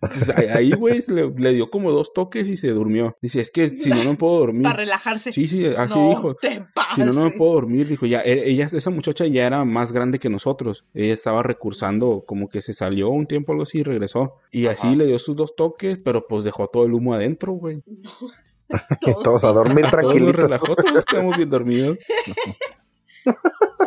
[0.00, 3.16] Pues, ahí- güey, le, le dio como dos toques y se durmió.
[3.20, 4.62] Dice, es que si no, no puedo dormir.
[4.62, 5.32] Para relajarse.
[5.32, 6.34] Sí, sí, así no dijo.
[6.34, 7.88] Te Si no, no me puedo dormir.
[7.88, 10.84] Dijo, ya, e- ella, esa muchacha ya era más grande que nosotros.
[10.94, 14.34] Ella estaba recursando, como que se salió un tiempo, algo así, y regresó.
[14.50, 17.82] Y así le dio sus dos toques, pero pues dejó todo el humo adentro, güey.
[17.86, 18.02] Y
[19.24, 21.98] todos a dormir relajó, todos quedamos bien dormidos.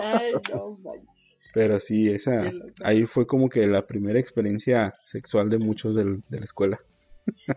[0.01, 1.37] Ay, no manches.
[1.53, 2.51] Pero sí, esa,
[2.83, 6.79] ahí fue como que la primera experiencia sexual de muchos del- de la escuela.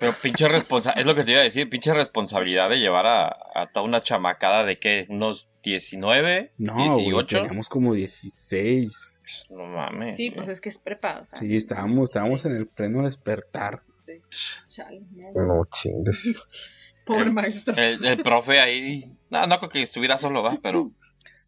[0.00, 3.26] Pero pinche responsabilidad, es lo que te iba a decir, pinche responsabilidad de llevar a,
[3.54, 7.36] a toda una chamacada de qué, unos 19, No, güey, 18.
[7.38, 9.16] teníamos como 16.
[9.50, 10.16] No mames.
[10.16, 11.20] Sí, pues es que es prepa.
[11.20, 13.80] O sea, Sí, estábamos, estábamos sí, en el pleno despertar.
[14.04, 14.20] sí.
[14.68, 15.32] Chale, no.
[15.34, 16.34] No chingues.
[17.04, 17.74] Pobre Eh, maestro.
[17.76, 20.90] El, el profe ahí, no, no creo que estuviera solo, va, pero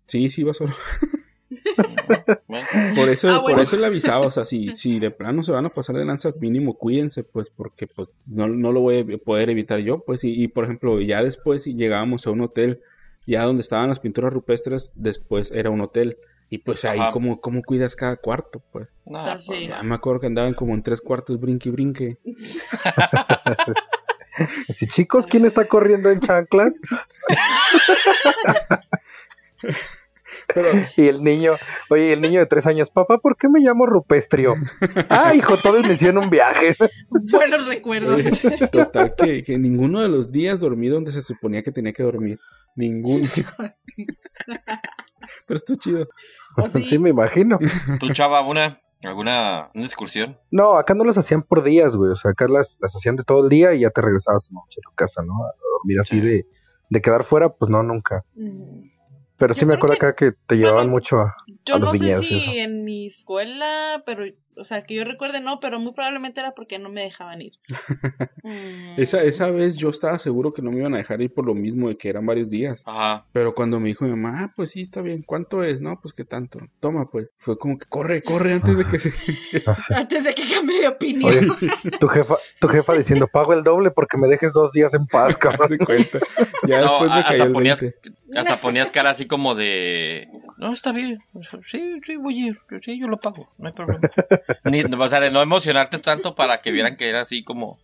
[0.06, 0.72] Sí, sí, iba solo.
[2.96, 3.56] Por eso, Ah, bueno.
[3.56, 6.04] por eso le avisaba, o sea, si, si de plano se van a pasar de
[6.04, 10.24] lanza, mínimo cuídense, pues, porque pues no, no lo voy a poder evitar yo, pues,
[10.24, 12.80] y, y, por ejemplo, ya después si llegábamos a un hotel,
[13.26, 16.18] ya donde estaban las pinturas rupestres, después era un hotel,
[16.50, 18.88] y pues ahí como, como cuidas cada cuarto, pues.
[19.06, 19.66] no, Ah, sí.
[19.68, 22.18] Ya me acuerdo que andaban como en tres cuartos brinque y brinque.
[24.68, 26.80] Así, chicos, ¿quién está corriendo en chanclas?
[30.52, 31.56] Pero, Y el niño,
[31.90, 34.54] oye, el niño de tres años, papá, ¿por qué me llamo Rupestrio?
[35.08, 36.76] Ah, hijo, todo inició en un viaje.
[37.08, 38.22] Buenos recuerdos.
[38.72, 42.38] total, que, que ninguno de los días dormí donde se suponía que tenía que dormir.
[42.76, 43.26] Ninguno.
[45.46, 46.08] Pero esto chido.
[46.56, 46.82] ¿O sí?
[46.82, 47.58] Sí, me imagino.
[48.00, 50.38] tú chava, una, alguna una excursión.
[50.50, 52.10] No, acá no las hacían por días, güey.
[52.12, 54.54] O sea, acá las, las hacían de todo el día y ya te regresabas a
[54.54, 55.34] noche a tu casa, ¿no?
[55.44, 55.50] A
[55.80, 56.46] dormir así de,
[56.90, 58.24] de quedar fuera, pues no, nunca.
[58.34, 58.86] Mm.
[59.36, 61.34] Pero Yo sí me acuerdo que- acá que te llevaban bueno, mucho a...
[61.64, 62.70] Yo a los no sé viñedos y si eso.
[62.70, 64.24] en mi escuela, pero,
[64.56, 67.52] o sea, que yo recuerde no, pero muy probablemente era porque no me dejaban ir.
[68.44, 69.00] Mm.
[69.00, 71.54] Esa, esa vez yo estaba seguro que no me iban a dejar ir por lo
[71.54, 72.82] mismo de que eran varios días.
[72.84, 73.24] Ajá.
[73.32, 75.22] Pero cuando me dijo mi mamá, ah, pues sí, está bien.
[75.22, 75.80] ¿Cuánto es?
[75.80, 76.58] No, pues qué tanto.
[76.78, 77.28] Toma, pues.
[77.38, 79.08] Fue como que corre, corre antes de que se...
[79.66, 79.94] así.
[79.94, 81.50] Antes de que cambie de opinión.
[81.52, 85.06] Oye, tu jefa, tu jefa diciendo, pago el doble porque me dejes dos días en
[85.06, 85.66] paz, cabrón.
[85.68, 86.18] se cuenta.
[86.68, 88.12] Ya No, después me a- cayó hasta el ponías, 20.
[88.36, 90.28] hasta ponías cara así como de,
[90.58, 91.18] no, está bien,
[91.70, 94.00] sí, sí, voy a ir, sí, yo lo pago, no hay problema.
[94.64, 97.76] Ni, o sea, de no emocionarte tanto para que vieran que era así como,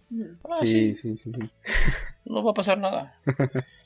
[0.45, 1.33] ah, Sí, sí, sí,
[2.25, 3.19] no va a pasar nada.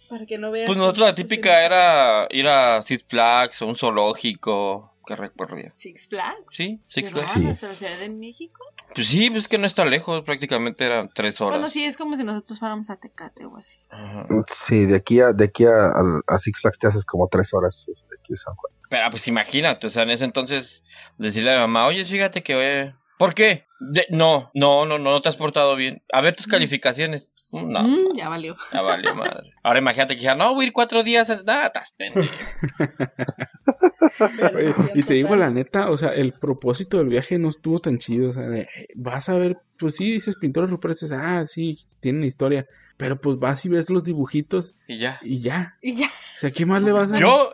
[0.08, 0.66] Para que no veas.
[0.66, 5.70] Pues nosotros la típica era ir a Six Flags o un zoológico, que recuerdo ya.
[5.74, 6.44] Six Flags.
[6.50, 7.58] Sí, Six ¿Qué Flags.
[7.58, 7.66] Sí.
[7.66, 8.64] la Ciudad de México?
[8.94, 11.56] Pues sí, pues es que no está lejos, prácticamente eran tres horas.
[11.58, 13.80] Bueno, sí, es como si nosotros fuéramos a Tecate o así.
[13.90, 14.26] Ajá.
[14.52, 17.52] Sí, de aquí a, de aquí a, a- a Six Flags te haces como tres
[17.54, 17.86] horas.
[17.90, 18.72] o sea, de aquí a San Juan.
[18.94, 20.84] Pero pues imagínate, o sea, en ese entonces
[21.18, 22.54] decirle a mi mamá, oye, fíjate que...
[22.82, 23.66] eh, ¿Por qué?
[23.80, 26.04] De- no, no, no, no, no te has portado bien.
[26.12, 27.32] A ver tus calificaciones.
[27.50, 28.56] No, Mm, ya valió.
[28.72, 29.52] ya valió madre.
[29.64, 31.28] Ahora imagínate que ya no, voy a ir cuatro días.
[31.44, 31.92] Nada, estás
[34.94, 38.30] y te digo la neta, o sea, el propósito del viaje no estuvo tan chido.
[38.30, 42.66] O sea, de, vas a ver, pues sí, dices pintores rupestres, ah, sí, tienen historia.
[42.96, 45.18] Pero pues vas y ves los dibujitos Y ya.
[45.22, 45.76] y ya.
[45.82, 46.06] Y ya.
[46.06, 47.52] O sea, ¿qué más le vas a Yo,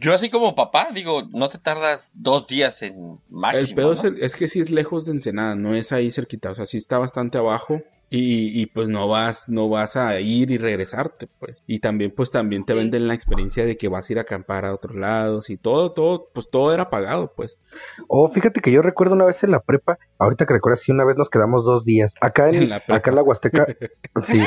[0.00, 3.62] yo así como papá, digo, no te tardas dos días en máximo.
[3.68, 3.92] El pedo ¿no?
[3.94, 6.66] es, el- es que sí es lejos de Ensenada, no es ahí cerquita, o sea,
[6.66, 11.26] sí está bastante abajo y, y, pues no vas, no vas a ir y regresarte,
[11.40, 11.56] pues.
[11.66, 12.78] Y también, pues también te Sí.
[12.78, 15.90] venden la experiencia de que vas a ir a acampar a otros lados y todo,
[15.92, 17.58] todo, pues todo era pagado, pues.
[18.06, 21.04] Oh, fíjate que yo recuerdo una vez en la prepa, ahorita que recuerdas, sí, una
[21.04, 22.14] vez nos quedamos dos días.
[22.20, 22.96] Acá en, En la prepa.
[22.96, 23.66] acá en la Huasteca,
[24.22, 24.38] sí.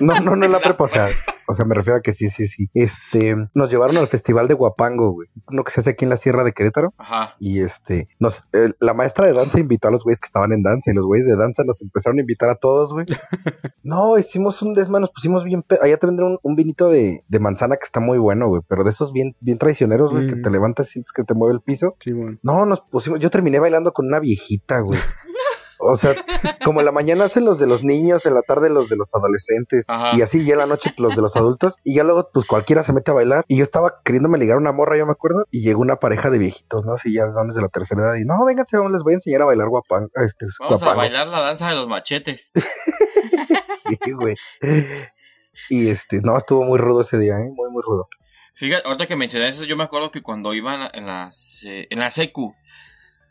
[0.00, 1.08] No, no, no en la prepa, o sea,
[1.48, 2.68] o sea, me refiero a que sí, sí, sí.
[2.74, 5.28] Este, nos llevaron al festival de Guapango, güey.
[5.48, 6.92] Uno que se hace aquí en la Sierra de Querétaro.
[6.98, 7.34] Ajá.
[7.40, 10.62] Y este, nos, eh, la maestra de danza invitó a los güeyes que estaban en
[10.62, 13.06] danza y los güeyes de danza nos empezaron a invitar a todos, güey.
[13.82, 15.64] No, hicimos un desmán, nos pusimos bien.
[15.80, 18.84] Allá te venden un, un vinito de, de manzana que está muy bueno, güey, pero
[18.84, 20.42] de esos bien, bien traicioneros, güey, que Mm.
[20.42, 21.94] te levantas y sientes que te mueve el piso.
[22.00, 22.36] Sí, bueno.
[22.42, 24.98] No, nos pusimos, yo terminé bailando con una viejita, güey.
[25.78, 26.14] O sea,
[26.64, 29.14] como en la mañana hacen los de los niños, en la tarde los de los
[29.14, 30.16] adolescentes, Ajá.
[30.16, 32.82] y así ya en la noche los de los adultos, y ya luego pues cualquiera
[32.82, 35.62] se mete a bailar, y yo estaba queriéndome ligar una morra, yo me acuerdo, y
[35.62, 36.94] llegó una pareja de viejitos, ¿no?
[36.94, 39.42] Así ya dones de la tercera edad, y no, vénganse, vamos, les voy a enseñar
[39.42, 40.96] a bailar guapán, este, Vamos a guapango".
[40.98, 42.52] bailar la danza de los machetes.
[44.04, 44.36] Sí, güey.
[45.70, 47.50] Y este, no, estuvo muy rudo ese día, ¿eh?
[47.54, 48.06] Muy, muy rudo.
[48.54, 51.62] Fíjate, ahorita que mencioné eso, yo me acuerdo que cuando iba en la, en las,
[51.64, 52.54] eh, en la secu,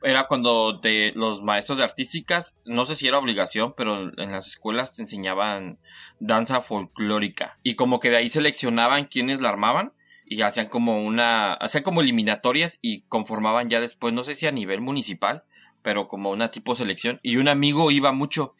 [0.03, 4.47] era cuando de los maestros de artísticas, no sé si era obligación, pero en las
[4.47, 5.79] escuelas te enseñaban
[6.19, 7.57] danza folclórica.
[7.63, 9.93] Y como que de ahí seleccionaban quienes la armaban
[10.25, 14.51] y hacían como una, hacían como eliminatorias y conformaban ya después, no sé si a
[14.51, 15.43] nivel municipal,
[15.81, 17.19] pero como una tipo selección.
[17.23, 18.55] Y un amigo iba mucho.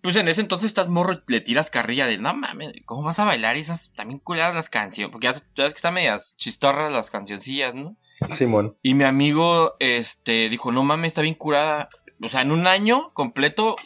[0.00, 3.24] Pues en ese entonces estás morro le tiras carrilla de no mames, ¿cómo vas a
[3.24, 5.12] bailar esas también culeadas las canciones?
[5.12, 7.96] Porque ya, ya ves que están medias chistorras las cancioncillas, ¿no?
[8.30, 8.76] Simón.
[8.82, 11.88] Y mi amigo, este, dijo, no mames, está bien curada.
[12.22, 13.76] O sea, en un año completo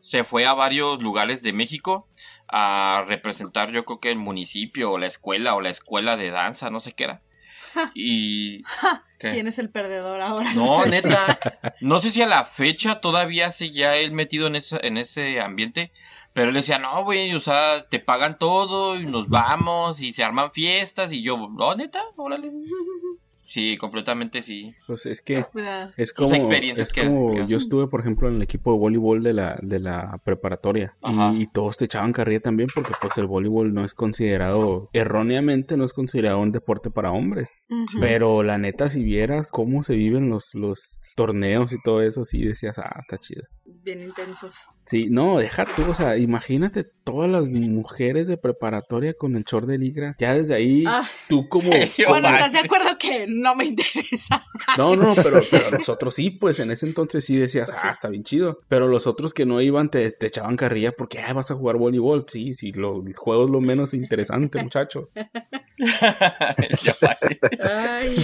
[0.00, 2.08] se fue a varios lugares de México
[2.48, 6.70] a representar, yo creo que el municipio o la escuela o la escuela de danza,
[6.70, 7.22] no sé qué era.
[7.94, 8.62] Y...
[9.18, 9.30] ¿qué?
[9.30, 10.52] ¿Quién es el perdedor ahora?
[10.54, 11.38] No, neta.
[11.80, 15.92] No sé si a la fecha todavía ya él metido en ese, en ese ambiente.
[16.34, 20.24] Pero él decía, no, güey, o sea, te pagan todo y nos vamos y se
[20.24, 21.12] arman fiestas.
[21.12, 22.50] Y yo, no, neta, órale.
[23.52, 24.74] Sí, completamente sí.
[24.86, 25.44] Pues es que
[25.98, 28.78] es como, experiencias es que- como que- yo estuve, por ejemplo, en el equipo de
[28.78, 31.34] voleibol de la, de la preparatoria Ajá.
[31.36, 35.76] y, y todos te echaban carrilla también porque pues el voleibol no es considerado, erróneamente
[35.76, 37.50] no es considerado un deporte para hombres.
[38.00, 42.44] Pero la neta, si vieras cómo se viven los, los torneos y todo eso, sí
[42.44, 43.44] decías, ah, está chido.
[43.64, 44.54] Bien intensos.
[44.84, 49.66] Sí, no, deja tú, o sea, imagínate todas las mujeres de preparatoria con el short
[49.66, 50.16] de ligra.
[50.18, 51.70] Ya desde ahí, Ah, tú como...
[52.08, 52.28] Bueno.
[52.28, 54.44] ¿estás de acuerdo que no me interesa?
[54.76, 58.24] No, no, pero, pero nosotros sí, pues en ese entonces sí decías, ah, está bien
[58.24, 58.60] chido.
[58.68, 61.76] Pero los otros que no iban te, te echaban carrilla porque, ah, vas a jugar
[61.76, 62.26] voleibol.
[62.28, 65.10] Sí, sí, lo, el juego es lo menos interesante, muchacho.
[67.60, 68.16] Ay.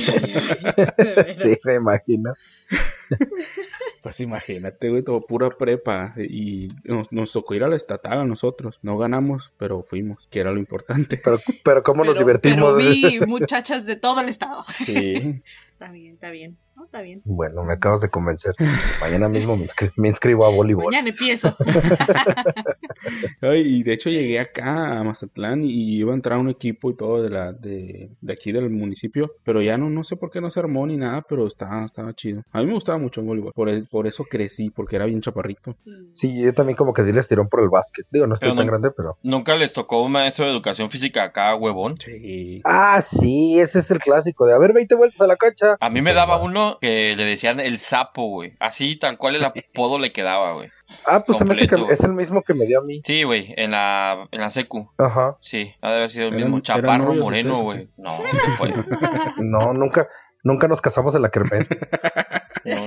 [1.41, 2.34] Sí, me imagino.
[4.02, 6.14] Pues imagínate, güey, todo pura prepa.
[6.16, 8.78] Y nos, nos tocó ir a la estatal a nosotros.
[8.82, 11.20] No ganamos, pero fuimos, que era lo importante.
[11.22, 12.76] Pero, pero cómo nos divertimos.
[12.76, 14.64] Pero vi muchachas de todo el estado.
[14.86, 15.42] Sí.
[15.80, 16.58] Está bien, está bien.
[16.74, 17.22] No, está bien.
[17.24, 18.52] Bueno, me acabas de convencer.
[19.00, 20.86] Mañana mismo me, inscri- me inscribo a voleibol.
[20.86, 21.56] Mañana empiezo.
[23.40, 26.96] Ay, y de hecho llegué acá a Mazatlán y iba a entrar un equipo y
[26.96, 30.40] todo de la de, de aquí del municipio, pero ya no no sé por qué
[30.40, 32.42] no se armó ni nada, pero estaba estaba chido.
[32.52, 35.20] A mí me gustaba mucho el voleibol, por, el- por eso crecí, porque era bien
[35.20, 35.76] chaparrito.
[36.12, 38.06] Sí, yo también como que di el estirón por el básquet.
[38.10, 39.18] Digo, no estoy Pero tan no- grande, pero...
[39.22, 41.94] Nunca les tocó un maestro de educación física acá, huevón.
[41.98, 42.60] Sí.
[42.64, 45.67] Ah, sí, ese es el clásico de, a ver, 20 vueltas a la cancha.
[45.80, 48.54] A mí me daba uno que le decían el sapo, güey.
[48.60, 50.70] Así, tal cual el apodo le quedaba, güey.
[51.06, 51.92] Ah, pues se me hace que completo.
[51.92, 53.02] es el mismo que me dio a mí.
[53.04, 54.90] Sí, güey, en la, en la secu.
[54.98, 55.36] Ajá.
[55.40, 56.48] Sí, ha de haber sido el mismo.
[56.48, 57.88] eran Chaparro moreno, güey.
[57.96, 58.72] No, no fue.
[59.38, 60.08] No, nunca,
[60.42, 61.68] nunca nos casamos en la kermés.
[62.68, 62.80] No,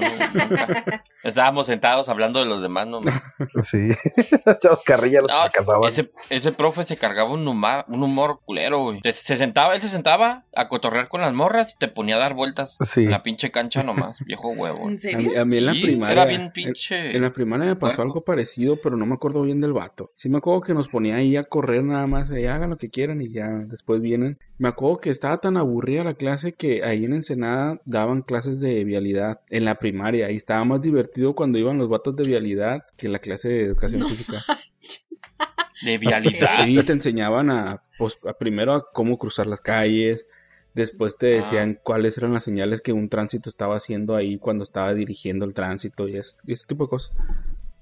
[0.50, 1.04] nunca.
[1.24, 3.02] Estábamos sentados hablando de los demás, no.
[3.64, 3.92] Sí.
[4.60, 5.32] Chavos carrilla los
[5.68, 9.00] No, ese, ese profe se cargaba un, huma- un humor culero, güey.
[9.04, 12.20] Se, se sentaba, él se sentaba a cotorrear con las morras y te ponía a
[12.20, 13.04] dar vueltas Sí.
[13.06, 14.88] en la pinche cancha nomás, viejo huevo.
[14.90, 15.40] ¿En A serio?
[15.42, 16.12] a mí en la Sí, primaria.
[16.14, 17.16] Era bien en- pinche.
[17.16, 18.12] En la primaria me pasó Bueno.
[18.12, 20.12] algo parecido, pero no me acuerdo bien del vato.
[20.16, 22.90] Sí me acuerdo que nos ponía ahí a correr nada más, y hagan lo que
[22.90, 24.40] quieran y ya después vienen.
[24.58, 28.84] Me acuerdo que estaba tan aburrida la clase que ahí en Ensenada daban clases de
[28.84, 33.10] vialidad en la primaria y estaba más divertido cuando iban los vatos de vialidad que
[33.10, 34.38] la clase de educación No física.
[35.84, 36.68] De vialidad.
[36.68, 40.28] Y te enseñaban a, pues, a primero a cómo cruzar las calles,
[40.74, 44.94] después te decían cuáles eran las señales que un tránsito estaba haciendo ahí cuando estaba
[44.94, 47.12] dirigiendo el tránsito y ese, y ese tipo de cosas.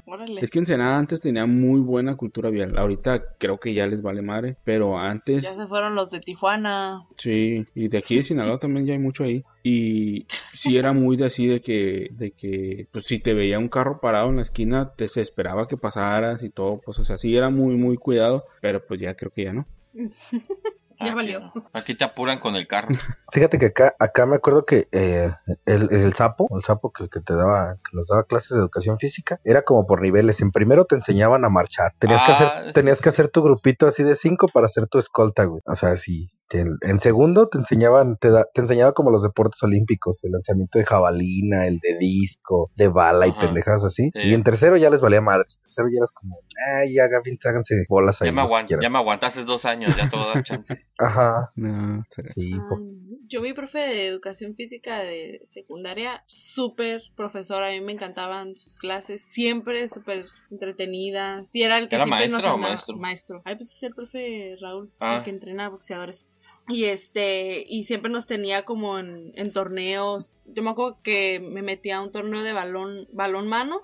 [0.09, 0.41] Órale.
[0.41, 2.77] Es que Ensenada antes tenía muy buena cultura vial.
[2.77, 4.57] Ahorita creo que ya les vale madre.
[4.63, 7.05] Pero Ya antes, se fueron los de Tijuana.
[7.15, 7.65] sí.
[7.75, 9.43] Y de aquí de Sinaloa también ya hay mucho ahí.
[9.63, 13.67] Y sí era muy de así de que, de que, pues si te veía un
[13.69, 16.81] carro parado en la esquina, te se esperaba que pasaras y todo.
[16.83, 18.45] Pues o sea, sí era muy, muy cuidado.
[18.61, 19.67] Pero pues ya creo que ya no.
[20.99, 21.53] Ya Aquí valió.
[21.73, 22.89] Aquí te apuran con el carro.
[23.31, 25.31] Fíjate que acá, acá me acuerdo que eh,
[25.65, 28.97] el, el sapo, el sapo que, que te daba, que nos daba clases de educación
[28.99, 30.41] física, era como por niveles.
[30.41, 31.93] En primero te enseñaban a marchar.
[31.99, 34.65] Tenías que Ah, hacer, sí, tenías sí, que hacer tu grupito así de cinco para
[34.65, 35.61] hacer tu escolta, güey.
[35.65, 36.27] O sea, sí.
[36.49, 40.79] te- en segundo te enseñaban, te, da- te enseñaba como los deportes olímpicos, el lanzamiento
[40.79, 43.39] de jabalina, el de disco, de bala y Ajá.
[43.41, 44.09] pendejadas así.
[44.13, 44.19] Sí.
[44.21, 45.57] Y en tercero ya les valía madres.
[45.57, 48.27] En tercero ya eras como, ay, ya, háganse bolas ahí.
[48.27, 48.81] Ya me, aguant- quieran".
[48.83, 50.85] ya me aguantaste dos años, ya te voy a dar chance.
[50.97, 51.51] Ajá.
[51.55, 52.51] No, sí.
[52.53, 58.55] Ay, Yo mi profe de educación física de secundaria, súper profesor, a mí me encantaban
[58.55, 60.25] sus clases, siempre súper
[60.73, 61.53] entretenidas.
[61.53, 62.97] Y era el que ¿Era siempre nos maestro o andaba- maestro?
[62.97, 63.41] Maestro.
[63.45, 65.17] Ay, pues es el profe Raúl, Ah.
[65.17, 66.27] el que entrena boxeadores.
[66.67, 70.41] Y este, y siempre nos tenía como en, en torneos.
[70.45, 73.81] Yo me acuerdo que me metía a un torneo de balón, balón mano.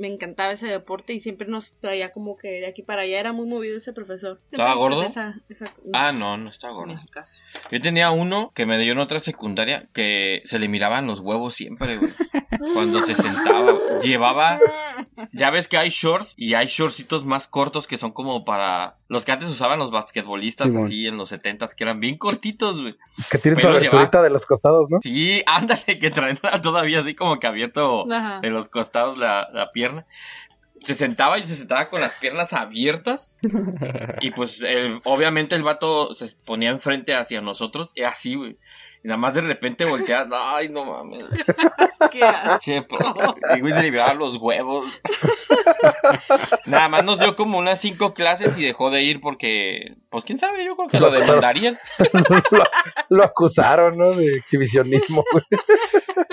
[0.00, 3.20] Me encantaba ese deporte y siempre nos traía como que de aquí para allá.
[3.20, 4.40] Era muy movido ese profesor.
[4.48, 5.02] Siempre ¿Estaba gordo?
[5.02, 6.94] Esa, esa- Ah, no, no está en gordo.
[7.70, 11.52] Yo tenía uno que me dio en otra secundaria que se le miraban los huevos
[11.54, 12.10] siempre, güey.
[12.72, 13.74] Cuando se sentaba.
[14.02, 14.58] Llevaba.
[15.32, 18.96] Ya ves que hay shorts y hay shortcitos más cortos que son como para.
[19.08, 20.84] Los que antes usaban los basquetbolistas Simón.
[20.84, 22.96] así en los setentas, que eran bien cortitos, güey.
[23.30, 24.98] que tienen su aberturita de los costados, ¿no?
[25.02, 28.38] Sí, ándale, que traen todavía así como que abierto Ajá.
[28.40, 29.89] de los costados la, la pierna.
[30.82, 33.36] Se sentaba y se sentaba con las piernas abiertas.
[34.20, 37.90] Y pues el- obviamente el vato se ponía enfrente hacia nosotros.
[37.94, 38.56] Y así, güey.
[39.02, 40.26] Y nada más de repente voltea.
[40.30, 41.24] Ay, no mames.
[42.10, 42.58] Qué asco.
[42.60, 43.40] Che, profe.
[43.56, 45.00] Y güey se le los huevos.
[46.66, 50.38] Nada más nos dio como unas cinco clases y dejó de ir porque, pues quién
[50.38, 51.78] sabe, yo creo que lo demandarían.
[52.50, 52.64] lo,
[53.08, 54.12] lo acusaron, ¿no?
[54.12, 55.44] De exhibicionismo, güey.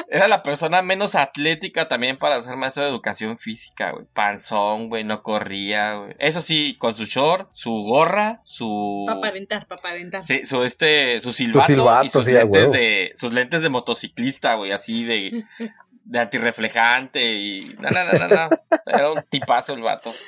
[0.10, 4.06] Era la persona menos atlética también para ser maestro de educación física, güey.
[4.14, 6.16] Panzón, güey, no corría, güey.
[6.18, 9.04] Eso sí, con su short, su gorra, su...
[9.06, 10.26] Para aparentar, para aparentar.
[10.26, 13.70] Sí, su este, su silbato, silbato, y sus sí, a lentes de, sus lentes de
[13.70, 15.44] motociclista, güey, así de,
[16.06, 18.50] de antirreflejante y, no, no, no, no, no.
[18.86, 20.12] era un tipazo el vato.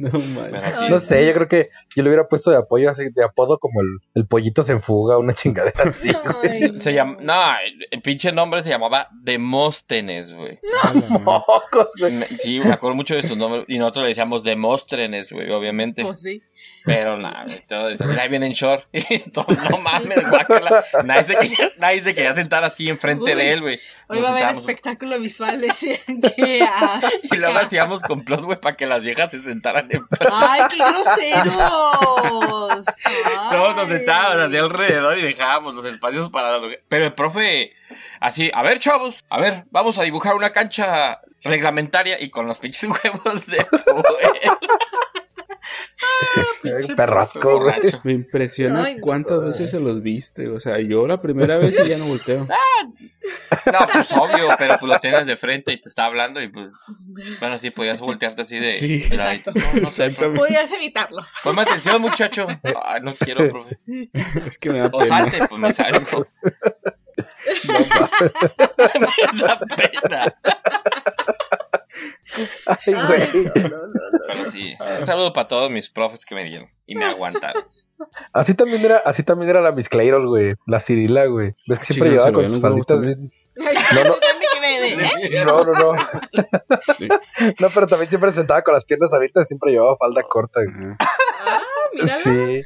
[0.00, 3.24] No sí, No sé, yo creo que yo le hubiera puesto de apoyo así, de
[3.24, 6.10] apodo como el, el pollito se enfuga, una chingadera así.
[6.42, 10.58] Ay, se llama, no, el, el pinche nombre se llamaba Demóstenes, güey.
[11.20, 12.12] Mocos, güey.
[12.38, 16.02] Sí, me acuerdo mucho de su nombre y nosotros le decíamos Demóstenes, güey, obviamente.
[16.02, 16.42] Pues sí.
[16.84, 18.04] Pero nada, todo eso.
[18.18, 18.84] Ahí viene en short.
[18.92, 20.84] Y todos, no mames, guácala.
[21.04, 23.34] Nadie se, quería, nadie se quería sentar así enfrente Uy.
[23.34, 23.80] de él, güey.
[24.08, 25.60] Hoy va a haber espectáculo visual.
[25.60, 26.66] Decían que.
[27.30, 30.28] Y luego hacíamos complot, güey, para que las viejas se sentaran enfrente.
[30.32, 31.50] ¡Ay, qué groseros!
[33.50, 36.60] Todos nos sentábamos así alrededor y dejábamos los espacios para.
[36.88, 37.74] Pero el profe,
[38.20, 42.58] así, a ver, chavos, a ver, vamos a dibujar una cancha reglamentaria y con los
[42.58, 43.66] pinches huevos de
[46.60, 46.94] fuera.
[46.96, 47.74] Perrasco, güey.
[48.04, 49.00] Me impresiona Ay, no.
[49.00, 50.48] cuántas veces se los viste.
[50.48, 52.46] O sea, yo la primera vez y ya no volteo.
[53.70, 56.72] No, pues obvio, pero pues lo tienes de frente y te está hablando y pues,
[57.38, 58.70] bueno, sí, podías voltearte así de...
[58.72, 59.04] Sí.
[59.10, 60.34] No, no.
[60.34, 61.22] Podías evitarlo.
[61.44, 62.46] Ponme atención, muchacho.
[62.84, 63.76] Ay, no quiero, profe.
[64.46, 65.08] Es que me da O pena.
[65.30, 66.26] salte, pues me salgo.
[68.98, 70.34] me da pena.
[72.66, 73.22] Ay, güey.
[73.54, 77.64] Pero sí, un saludo para todos mis profes que me dieron y me aguantaron.
[78.32, 80.54] Así también era, así también era la Miss güey.
[80.66, 81.54] La Cirila, güey.
[81.66, 83.02] ¿Ves que siempre llevaba con sus falditas?
[83.02, 84.16] No, no.
[85.44, 85.92] No, no, no.
[86.96, 87.08] Sí.
[87.60, 90.60] No, pero también siempre se sentaba con las piernas abiertas, siempre llevaba falda corta.
[90.62, 90.94] güey.
[90.98, 92.06] Ah.
[92.22, 92.62] Sí.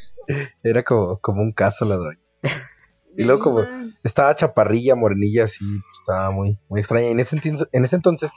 [0.62, 2.18] Era como, como un caso la doña.
[3.16, 3.64] Y luego como
[4.02, 7.08] estaba chaparrilla, morenilla, así, pues, estaba muy, muy extraña.
[7.08, 7.40] Y en ese,
[7.72, 8.30] en ese entonces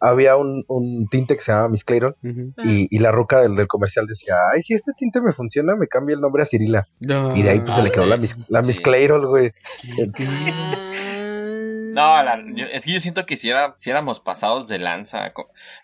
[0.00, 2.52] había un, un tinte que se llamaba Miss Clayrol Ujú.
[2.64, 5.86] y, y la ruca del, del comercial decía, ay, si este tinte me funciona, me
[5.88, 6.88] cambia el nombre a Cirila.
[7.00, 7.36] No.
[7.36, 8.10] Y de ahí pues se le quedó sí.
[8.10, 8.82] la Miss, la Miss Sí.
[8.82, 9.52] Clayrol, güey.
[12.00, 12.36] Ah.
[12.36, 15.32] No, la- yo- es que yo siento que si, era, si éramos pasados de lanza.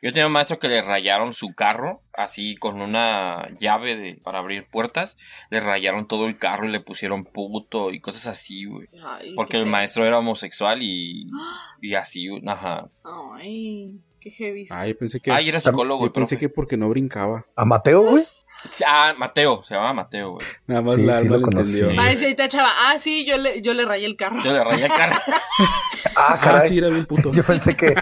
[0.02, 4.38] Yo tenía un maestro que le rayaron su carro, así con una llave de, para
[4.38, 5.16] abrir puertas.
[5.50, 8.88] Le rayaron todo el carro y le pusieron puto y cosas así, güey.
[9.04, 11.28] Ay, Porque el maestro era homosexual y,
[11.82, 12.88] y así, ajá.
[13.34, 14.00] Ay.
[14.20, 14.66] Qué heavy.
[14.70, 16.46] Ah, yo pensé que, Ah, y era psicólogo, yo pensé profe.
[16.46, 17.46] que porque no brincaba.
[17.54, 18.24] ¿A Mateo, güey?
[18.86, 20.46] Ah, Mateo, se llama Mateo, güey.
[20.66, 21.88] Nada más Sí, la sí lo entendió.
[21.98, 22.70] Ay, sí, ahorita chava.
[22.86, 24.36] Ah, sí, yo le, yo le rayé el carro.
[24.42, 25.20] Yo le rayé cara.
[26.18, 26.68] Ah, Ah, caray.
[26.68, 27.32] sí, era bien puto.
[27.32, 27.94] Yo pensé que.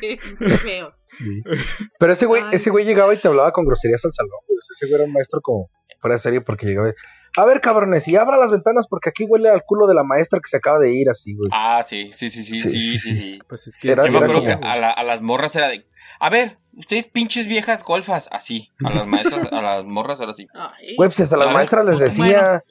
[0.00, 0.94] Qué feos.
[0.96, 1.42] Sí.
[1.98, 2.48] Pero ese güey, Ay.
[2.52, 4.30] ese güey llegaba y te hablaba con groserías al salón.
[4.48, 5.70] ese güey era un maestro como
[6.00, 6.92] fuera de serie porque llegaba y,
[7.36, 10.38] A ver, cabrones, y abra las ventanas porque aquí huele al culo de la maestra
[10.38, 11.48] que se acaba de ir así, güey.
[11.52, 13.16] Ah, sí, sí, sí, sí, Sí, sí, sí, sí, sí.
[13.20, 13.38] sí.
[13.48, 15.68] Pues es que Era- Yo me acuerdo como- que a, la- a las morras era
[15.68, 15.86] de,
[16.20, 18.68] a ver, ustedes pinches viejas golfas, así.
[18.84, 20.46] A las maestras, a las morras era así.
[20.54, 21.56] Ay, Güey, pues hasta las Claro.
[21.56, 22.62] maestras les decía.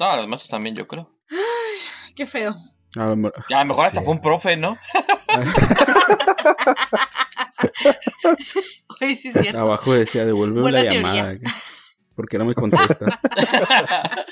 [0.00, 1.10] No, a las maestras también, yo creo.
[2.16, 2.56] qué feo.
[2.96, 4.04] a lo mejor- a mejor hasta Sí.
[4.04, 4.76] fue un profe, ¿no?
[9.00, 9.60] Ay, sí, es cierto.
[9.60, 11.12] abajo decía, devuélveme Buena la teoría.
[11.12, 11.34] llamada.
[12.18, 13.20] ¿Por qué no me contesta?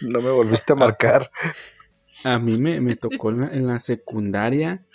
[0.00, 1.30] No me volviste a marcar.
[2.24, 4.86] A mí me, me tocó en la, en la secundaria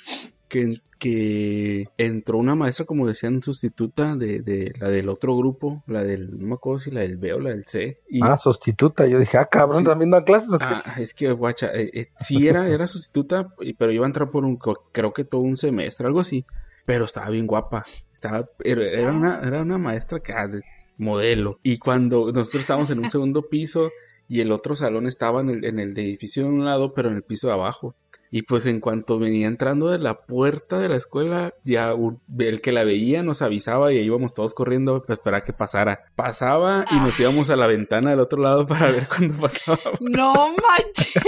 [0.47, 0.67] que,
[0.97, 6.39] que entró una maestra, como decían, sustituta de, de la del otro grupo, la del,
[6.39, 8.01] no me acuerdo si la del B o la del C.
[8.09, 9.05] Y, Ah, sustituta.
[9.05, 9.85] Yo dije, ah, cabrón, Sí.
[9.85, 10.65] ¿también dan clases o qué?
[10.67, 14.43] Ah, es que, guacha, eh, eh, sí era, era sustituta, pero iba a entrar por
[14.43, 16.45] un, co- creo que todo un semestre, algo así.
[16.85, 17.85] Pero estaba bien guapa.
[18.11, 20.49] Estaba, era, era una, era una maestra que, ah,
[20.97, 21.59] modelo.
[21.63, 23.91] Y cuando nosotros estábamos en un segundo piso
[24.27, 27.15] y el otro salón estaba en el, en el edificio de un lado, pero en
[27.15, 27.95] el piso de abajo.
[28.29, 32.59] Y pues en cuanto venía entrando de la puerta de la escuela, ya un- el
[32.59, 36.01] que la veía nos avisaba y ahí íbamos todos corriendo para esperar que pasara.
[36.15, 39.79] Pasaba y nos íbamos a la ventana del otro lado para ver cuándo pasaba.
[40.01, 41.23] No manches.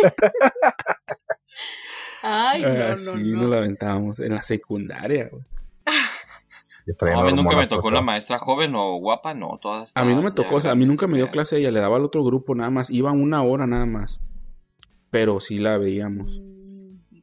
[2.21, 3.41] Ay, no, Ah, no, sí, no.
[3.43, 5.29] nos la aventábamos en la secundaria.
[5.31, 5.43] güey.
[6.99, 9.91] A mí nunca me tocó pero- la maestra joven o guapa, no, todas.
[9.95, 11.71] A mí no me tocó, ya o sea, a mí nunca me dio clase ella,
[11.71, 12.89] le daba al otro grupo nada más.
[12.89, 14.21] Iba una hora nada más.
[15.09, 16.41] Pero sí la veíamos.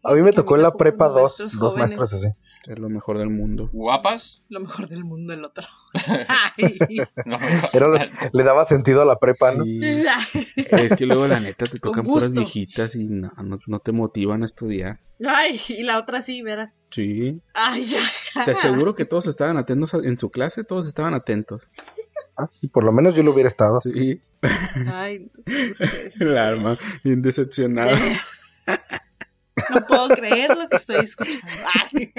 [0.03, 2.29] A mí me tocó en la prepa dos, maestros dos maestras así.
[2.67, 3.71] Es lo mejor del mundo.
[3.73, 4.43] ¿Guapas?
[4.49, 5.65] Lo mejor del mundo el otro.
[7.27, 7.39] No,
[7.73, 9.65] Era le daba sentido a la prepa, ¿no?
[9.65, 9.81] Sí.
[10.57, 14.43] Es que luego la neta te tocan puras viejitas y no, no, no te motivan
[14.43, 14.99] a estudiar.
[15.27, 16.85] Ay, y la otra sí, verás.
[16.91, 17.41] Sí.
[17.55, 18.45] Ay, ya.
[18.45, 21.71] Te aseguro que todos estaban atentos a- en su clase, todos estaban atentos.
[22.37, 23.81] Ah, sí, por lo menos yo lo hubiera estado.
[23.81, 24.21] Sí.
[24.93, 26.21] Ay, ustedes.
[26.21, 27.97] El arma, bien decepcionada.
[29.71, 31.41] No puedo creer lo que estoy escuchando.
[31.93, 32.13] Ay.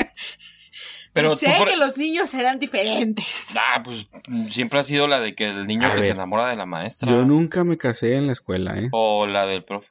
[1.21, 3.47] Pero sé por- que los niños eran diferentes.
[3.59, 4.07] Ah, pues
[4.49, 7.09] siempre ha sido la de que el niño A que se enamora de la maestra.
[7.09, 8.89] Yo nunca me casé en la escuela, ¿eh?
[8.91, 9.87] O la del profe.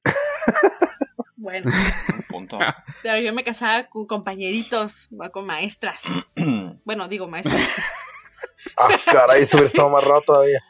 [1.36, 2.58] Bueno, un punto.
[3.02, 6.00] pero yo me casaba con compañeritos, no con maestras.
[6.84, 7.56] Bueno, digo maestras.
[8.76, 10.60] Ah, caray, eso hubiera estado más raro todavía.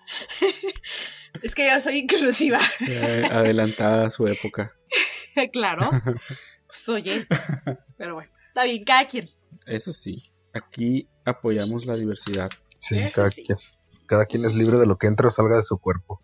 [1.43, 2.59] Es que yo soy inclusiva.
[2.87, 4.73] Eh, Adelantada a su época.
[5.53, 5.91] claro.
[6.67, 7.27] Pues oye.
[7.97, 9.31] Pero bueno, está bien, cada quien.
[9.67, 10.23] Eso sí,
[10.57, 12.51] aquí apoyamos la diversidad.
[12.79, 13.45] Sí, cada sí.
[13.45, 13.59] quien.
[14.07, 16.23] Cada quien es libre de lo que entre o salga de su cuerpo.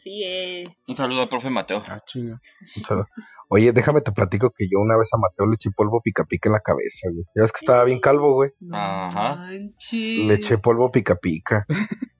[0.00, 0.68] Así es.
[0.88, 1.82] Un saludo al profe Mateo.
[1.88, 2.40] Ah, chinga.
[2.80, 3.04] O sea,
[3.48, 6.48] oye, déjame te platico que yo una vez a Mateo le eché polvo pica pica
[6.48, 7.24] en la cabeza, güey.
[7.34, 8.50] Ya ves que estaba bien calvo, güey.
[8.72, 9.36] Ajá.
[9.36, 10.26] manches.
[10.26, 11.66] Le eché polvo pica pica.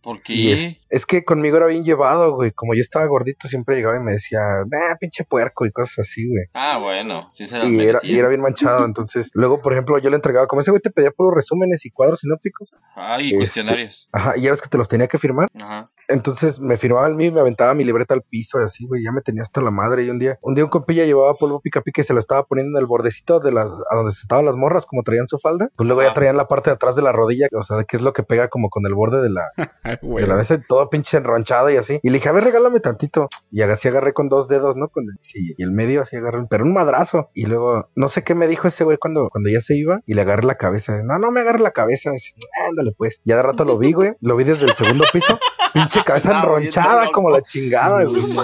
[0.03, 0.33] ¿Por qué?
[0.33, 2.53] Y es, es que conmigo era bien llevado, güey.
[2.53, 6.27] Como yo estaba gordito, siempre llegaba y me decía, nah, pinche puerco y cosas así,
[6.27, 6.45] güey.
[6.55, 8.11] Ah, bueno, sí se las Y era, merecía.
[8.11, 8.87] y era bien manchado.
[8.87, 11.91] Entonces, luego, por ejemplo, yo le entregaba, como ese güey te pedía puros resúmenes y
[11.91, 12.73] cuadros sinópticos.
[12.97, 14.09] Ah, y Este- cuestionarios.
[14.13, 15.49] Ajá, y ya ves que te los tenía que firmar.
[15.55, 15.87] Ajá.
[16.11, 19.03] Entonces me firmaba el mío y me aventaba mi libreta al piso y así, güey.
[19.03, 20.05] Ya me tenía hasta la madre.
[20.05, 22.45] Y un día, un día un compilla llevaba polvo pica pica y se lo estaba
[22.45, 25.71] poniendo en el bordecito de las, a donde estaban las morras, como traían su falda.
[25.77, 26.15] Pues luego ya Ah.
[26.15, 28.49] traían la parte de atrás de la rodilla, o sea, que es lo que pega
[28.49, 29.43] como con el borde de la,
[30.03, 32.01] de la mesa, todo pinche enronchado y así.
[32.03, 33.29] Y le dije, a ver, regálame tantito.
[33.51, 34.89] Y así agarré con dos dedos, ¿no?
[34.89, 37.31] Con el, sí, y el medio así agarré, pero un madrazo.
[37.35, 40.15] Y luego, no sé qué me dijo ese güey cuando, cuando ya se iba y
[40.15, 41.03] le agarré la cabeza.
[41.05, 42.11] No, no me agarre la cabeza.
[42.11, 42.35] Dice,
[42.69, 43.21] Ándale, pues.
[43.25, 44.13] Ya de rato lo vi, güey.
[44.21, 45.39] Lo vi desde el segundo piso.
[45.73, 48.23] Pinche cabeza enronchada como la chingada, güey.
[48.23, 48.43] No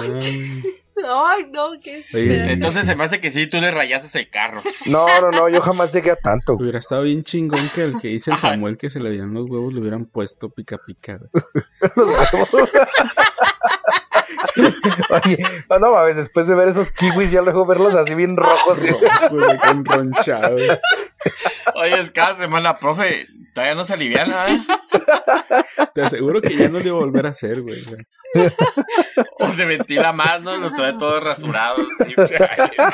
[1.27, 2.45] Ay, no, qué feo.
[2.51, 4.61] Entonces se me hace que sí, tú le rayaste el carro.
[4.87, 6.53] No, no, no, yo jamás llegué a tanto.
[6.55, 6.63] güey.
[6.63, 9.47] Hubiera estado bien chingón que el que dice el Samuel que se le veían los
[9.47, 11.19] huevos le hubieran puesto pica pica.
[11.19, 11.43] güey.
[11.95, 12.69] Los huevos.
[15.23, 15.37] Oye,
[15.69, 18.79] no, no mames, después de ver esos kiwis, ya luego verlos así bien rojos.
[18.79, 18.93] güey.
[19.29, 20.55] Güey, con ronchado.
[21.75, 23.27] Oye, es cada semana, profe,
[23.57, 24.59] todavía no se aliviana, ¿eh?
[25.95, 27.81] Te aseguro que ya no le va a volver a hacer, güey.
[29.39, 30.57] O se ventila más, ¿no?
[30.57, 31.87] Los trae todos rasurados.
[32.23, 32.35] sí.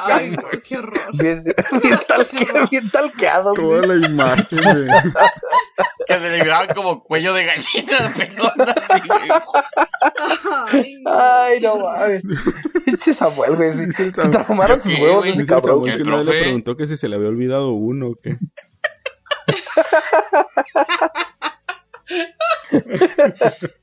[0.09, 1.17] Ay, no, qué horror.
[1.17, 3.57] Bien, bien, talque- bien talqueados.
[3.57, 3.81] güey.
[3.81, 4.87] Toda la imagen, güey.
[6.05, 8.29] Que se le miraban como cuello de gallina, güey.
[10.71, 12.23] Ay, no, Ay, no mames.
[12.85, 13.71] Pinche Samuel, güey.
[13.71, 13.91] Sí.
[13.91, 15.47] Se traumaron sus ¿Qué, huevos dice el.
[15.47, 18.37] Samuel que nadie le preguntó que si se le había olvidado uno o qué.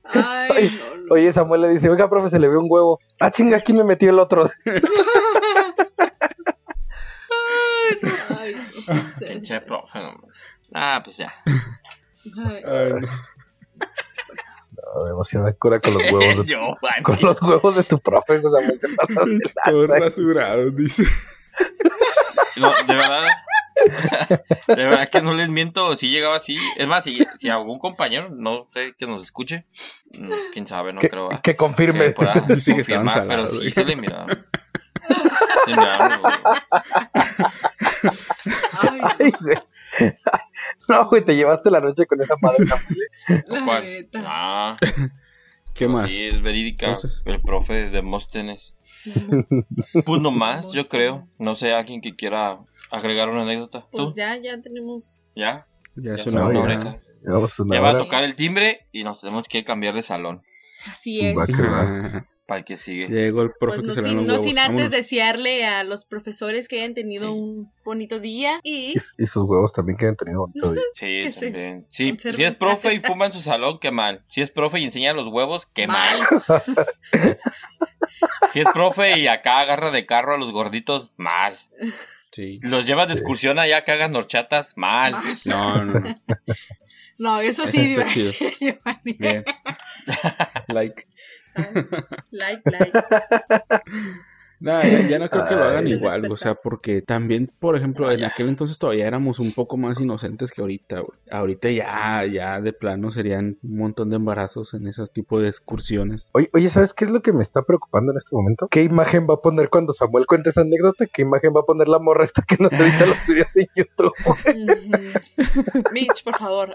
[0.04, 1.14] Ay, no, no.
[1.14, 3.00] Oye, Samuel le dice, oiga, profe, se le ve un huevo.
[3.18, 4.50] Ah, chinga, aquí me metió el otro.
[8.38, 8.94] Ay, no.
[9.18, 10.58] Pinche profe nomás.
[10.74, 11.26] Ah, pues ya.
[11.46, 13.08] Ay, Ay, no.
[14.94, 16.46] No, demasiada cura con los huevos.
[16.46, 21.04] De, Yo, con los huevos de tu profe, Samuel, te pasas de rasurados, dice.
[22.56, 23.24] No, de verdad.
[24.68, 26.56] De verdad que no les miento, si llegaba así.
[26.76, 29.64] Es más, si, si algún compañero, no sé, que nos escuche,
[30.18, 31.28] mm, quién sabe, no Que, creo.
[31.28, 31.40] ¿va?
[31.40, 32.06] que confirme.
[32.06, 32.98] que pueda Dice que
[33.28, 34.26] pero sí se le miraba.
[35.64, 36.20] Se huevos.
[39.18, 39.56] ay, güey.
[40.88, 42.64] No, güey, te llevaste la noche con esa madre.
[43.64, 43.82] ¿Cuál?
[43.84, 44.22] neta.
[44.24, 44.76] Ah,
[45.74, 46.10] ¿Qué pues más?
[46.10, 46.86] Sí, es verídica.
[46.86, 48.74] Entonces- El profe de Demóstenes.
[50.04, 51.26] Pues nomás, yo creo.
[51.38, 52.58] No sé, alguien que quiera
[52.90, 53.86] agregar una anécdota.
[53.90, 54.14] Pues ¿Tú?
[54.16, 55.24] ya, ya tenemos.
[55.36, 55.66] ¿Ya?
[55.96, 56.60] Ya Ya es una hora.
[56.60, 57.00] hora.
[57.70, 60.42] Ya va a tocar el timbre y nos tenemos que cambiar de salón.
[60.86, 61.34] Así es.
[62.46, 63.06] Para el que sigue.
[63.06, 64.90] Llegó el profe Pues que no se sin, dan no los sin antes Vámonos.
[64.90, 67.32] desearle a los profesores que hayan tenido Sí.
[67.38, 70.82] un bonito día y Y, y sus huevos también que han tenido bonito día.
[70.94, 71.86] Sí, también.
[71.90, 74.24] Sí, si es profe y fuma en su salón, qué mal.
[74.30, 76.18] Si es profe y enseña los huevos, qué mal.
[78.52, 81.56] Si es profe y acá agarra de carro a los gorditos, mal.
[82.32, 82.60] Sí.
[82.62, 85.16] Los llevas de excursión allá que hagan horchatas, mal.
[85.44, 86.20] No, no, no.
[87.18, 88.50] No, eso Eso sí, chido.
[88.58, 89.12] Giovanni.
[89.12, 89.44] Bien.
[90.68, 91.06] Like.
[92.30, 92.92] Like, like.
[94.60, 95.94] Nah, ya, ya no creo que lo hagan Ay.
[95.94, 99.98] igual, o sea, porque también, por ejemplo, en aquel entonces todavía éramos un poco más
[99.98, 101.18] inocentes que ahorita, güey.
[101.30, 106.28] Ahorita ya, ya de plano serían un montón de embarazos en ese tipo de excursiones.
[106.32, 108.68] Oye, oye, ¿sabes qué es lo que me está preocupando en este momento?
[108.68, 111.06] ¿Qué imagen va a poner cuando Samuel cuente esa anécdota?
[111.06, 114.12] ¿Qué imagen va a poner la morra esta que nos edita los videos en YouTube?
[115.92, 116.74] Mitch, por favor.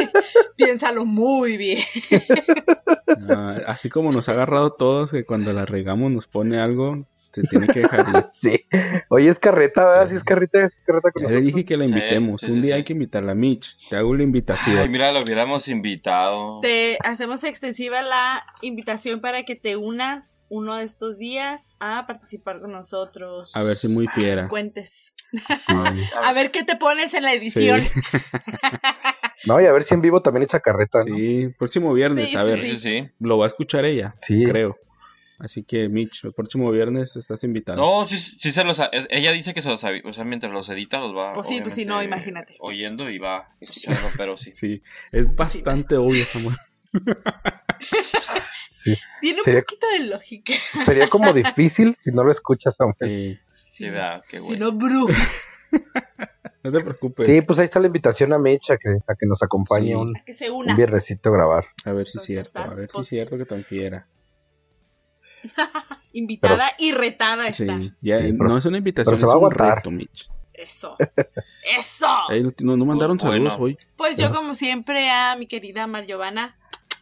[0.56, 1.78] Piénsalo muy bien.
[3.28, 7.42] Ah, así como nos ha agarrado todos, que cuando la regamos nos pone algo, se
[7.42, 8.26] tiene que dejar ir.
[8.32, 8.64] Sí.
[9.08, 10.08] Oye, es carreta, ¿verdad?
[10.08, 11.54] Sí, es carreta, es carreta con Ya le nosotros.
[11.54, 12.40] dije que la invitemos.
[12.40, 12.78] sí, Un día sí.
[12.78, 13.76] hay que invitarla a Mitch.
[13.88, 14.78] Te hago la invitación.
[14.78, 16.60] Ay, mira, lo hubiéramos invitado.
[16.60, 22.60] Te hacemos extensiva la invitación para que te unas uno de estos días a participar
[22.60, 23.54] con nosotros.
[23.56, 24.48] A ver si muy Nos fiera.
[24.48, 25.14] cuentes.
[26.22, 27.80] A ver qué te pones en la edición.
[27.80, 28.00] Sí.
[29.44, 31.14] No, y a ver si en vivo también echa carreta, ¿no?
[31.16, 33.10] Sí, próximo viernes, Sí, a ver, Sí, sí, sí.
[33.20, 34.44] lo va a escuchar ella, Sí.
[34.44, 34.76] creo.
[35.38, 37.78] Así que, Mitch, el próximo viernes estás invitado.
[37.78, 38.80] No, sí, sí se los...
[38.92, 39.84] es- Ella dice que se los...
[39.84, 41.34] O sea, mientras los edita los va...
[41.34, 42.54] Pues sí, pues sí, no, imagínate.
[42.60, 44.50] Oyendo y va escuchando, pero sí.
[44.50, 44.82] Sí,
[45.12, 46.56] es bastante obvio, Samuel.
[48.68, 48.94] Sí.
[49.20, 50.52] Tiene un Sería- poquito de lógica.
[50.84, 52.94] Sería como difícil si no lo escuchas, Samuel.
[53.00, 53.38] Sí.
[53.72, 54.58] Sí, vea, qué Si güey.
[54.60, 55.14] no, bruja.
[56.62, 57.26] No te preocupes.
[57.26, 59.94] Sí, pues ahí está la invitación a Mecha a que, a que nos acompañe Sí.
[59.94, 61.66] un, Que se un viernesito a grabar.
[61.84, 64.06] A ver si es cierto, está, a ver si pues- es cierto que tan fiera.
[66.12, 67.78] Invitada y retada Sí, está.
[68.00, 69.76] ya, Sí, pero- no es una invitación, pero se es va a un aguantar.
[69.78, 70.30] reto, Mitch.
[70.54, 70.96] Eso.
[71.78, 72.06] Eso.
[72.60, 73.32] No, mandaron Bueno.
[73.50, 73.78] saludos hoy.
[73.96, 76.56] Pues yo, como siempre, a mi querida Mar Giovanna,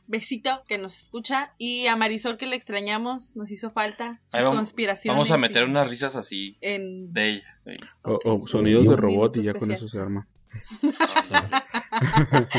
[0.09, 1.53] besito que nos escucha.
[1.57, 5.17] Y a Marisol, que le extrañamos, nos hizo falta sus vamos- conspiraciones.
[5.17, 7.13] Vamos a meter y- unas risas así En...
[7.13, 7.59] de ella.
[7.65, 7.77] sí.
[8.03, 10.27] O, sonidos Sí, de robot y ya con eso se arma.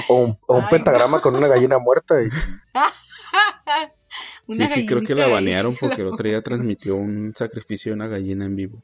[0.09, 2.15] O un, o un Ay, pentagrama con una gallina muerta.
[2.21, 2.29] Y,
[4.47, 7.95] Una sí, sí, creo que la banearon porque el otro día transmitió un sacrificio de
[7.95, 8.83] una gallina en vivo.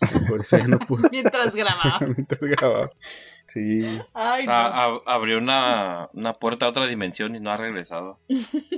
[0.28, 2.00] Por eso ya no pudo Mientras grababa.
[2.16, 2.90] mientras grababa.
[3.48, 4.52] Sí, Ay, no.
[4.52, 8.18] Ab- abrió una, una puerta a otra dimensión y no ha regresado.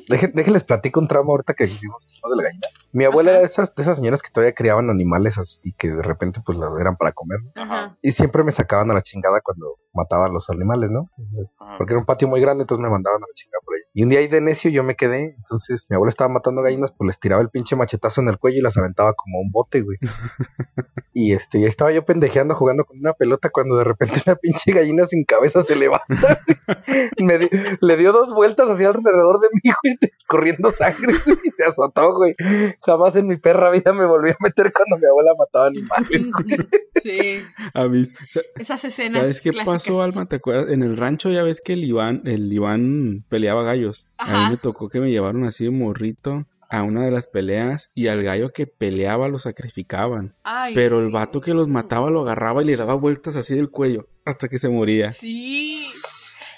[0.08, 2.68] Deje- déjenles platico un tramo ahorita que vivimos de la gallina.
[2.92, 3.38] Mi abuela Ajá.
[3.38, 6.40] era de esas, de esas señoras que todavía criaban animales así, y que de repente
[6.44, 7.40] pues las eran para comer.
[7.56, 7.96] Ajá.
[8.00, 11.10] Y siempre me sacaban a la chingada cuando mataban los animales, ¿no?
[11.58, 11.74] Ajá.
[11.76, 13.80] Porque era un patio muy grande, entonces me mandaban a la chingada por ahí.
[13.92, 16.92] Y un día ahí de necio yo me quedé, entonces mi abuela estaba matando gallinas,
[16.92, 19.80] pues les tiraba el pinche machetazo en el cuello y las aventaba como un bote,
[19.82, 19.98] güey.
[21.12, 24.36] y este, y ahí estaba yo pendejeando jugando con una pelota cuando de repente una
[24.36, 26.38] pinche gallina sin cabeza se levanta.
[26.86, 27.08] güey.
[27.18, 27.48] me di-
[27.80, 32.14] le dio dos vueltas hacia alrededor de mí, güey, escorriendo sangre, güey, y se azotó,
[32.14, 32.34] güey.
[32.82, 36.68] Jamás en mi perra vida me volví a meter cuando mi abuela mataba animales, güey.
[37.02, 37.40] Sí.
[37.74, 38.04] a mí.
[38.04, 39.22] sa- Esas escenas.
[39.22, 39.74] ¿Sabes qué clásicas.
[39.84, 40.26] pasó, Alma?
[40.26, 40.68] ¿Te acuerdas?
[40.70, 44.08] En el rancho ya ves que el Iván, el Iván peleaba gallos.
[44.18, 47.90] A mí me tocó que me llevaron así de morrito a una de las peleas
[47.94, 50.36] y al gallo que peleaba lo sacrificaban.
[50.44, 53.70] Ay, Pero el vato que los mataba lo agarraba y le daba vueltas así del
[53.70, 55.12] cuello hasta que se moría.
[55.12, 55.88] Sí.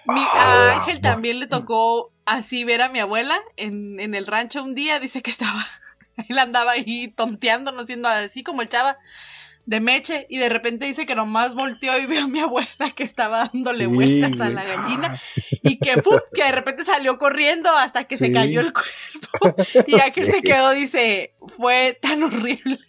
[0.06, 1.00] Mi, Ah, a Ángel no.
[1.02, 4.98] también le tocó así ver a mi abuela en, en el rancho un día.
[5.00, 5.64] Dice que estaba
[6.28, 8.98] Él andaba ahí tonteándonos, siendo así como el chava
[9.64, 13.04] de Meche, y de repente dice que nomás volteó y vio a mi abuela que
[13.04, 15.20] estaba dándole Sí, vueltas a la gallina,
[15.62, 16.18] y que ¡pum!
[16.34, 20.32] que de repente salió corriendo hasta que se cayó el cuerpo, y aquel Sí.
[20.32, 22.80] se quedó, dice, fue tan horrible.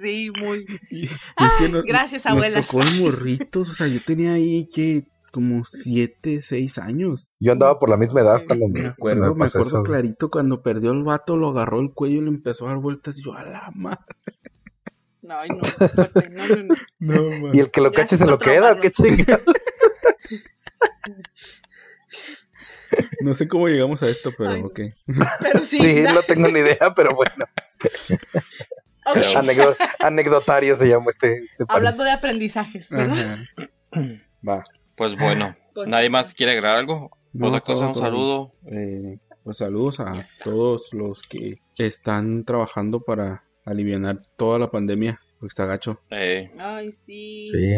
[0.00, 0.66] Sí, muy.
[0.90, 2.66] Y- y es Ay, nos- gracias, nos abuelas.
[2.66, 7.30] tocó morritos, o sea, yo tenía ahí que como siete, seis años.
[7.38, 9.82] Yo andaba por la misma edad cuando Me me, acuerdo, cuando me acuerdo eso.
[9.84, 13.16] clarito cuando perdió el vato, lo agarró el cuello y le empezó a dar vueltas
[13.18, 14.00] y yo a la madre.
[15.22, 15.56] No, ay, no,
[16.30, 16.74] no, no, no.
[16.98, 18.90] No, Y el que lo cache se lo queda, ¿o qué?
[23.20, 24.80] No sé cómo llegamos a esto, pero Ay, ok.
[25.40, 27.44] Pero sí, Sí, no tengo ni idea, pero bueno.
[29.06, 29.14] Ok.
[29.14, 31.44] Pero- Anécdo- anecdotario se llama este.
[31.58, 31.64] este.
[31.68, 32.88] Hablando de aprendizajes.
[34.46, 34.64] Va.
[34.96, 37.10] Pues bueno, Pues, ¿nadie más quiere agregar algo?
[37.32, 38.52] No, Otra cosa, todo, un saludo.
[38.66, 45.50] Eh, pues saludos a todos los que están trabajando para aliviar toda la pandemia, porque
[45.52, 46.00] está gacho.
[46.10, 47.46] Eh, Ay, sí.
[47.46, 47.76] Sí,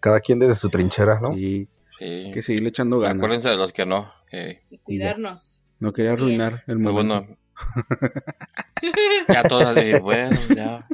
[0.00, 1.34] cada quien desde su trinchera, ¿no?
[1.34, 1.68] Sí.
[2.00, 3.16] hay que seguirle echando ganas.
[3.18, 4.10] Acuérdense de los que no.
[4.32, 5.62] eh, Y cuidarnos.
[5.80, 7.20] No quería arruinar el pues momento.
[7.20, 7.36] bueno,
[9.28, 10.86] ya todos así, bueno, ya.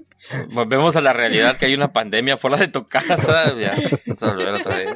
[0.53, 3.17] Volvemos a la realidad que hay una pandemia fuera de tu casa.
[3.59, 3.75] Ya,
[4.07, 4.95] vamos a volver otra vez.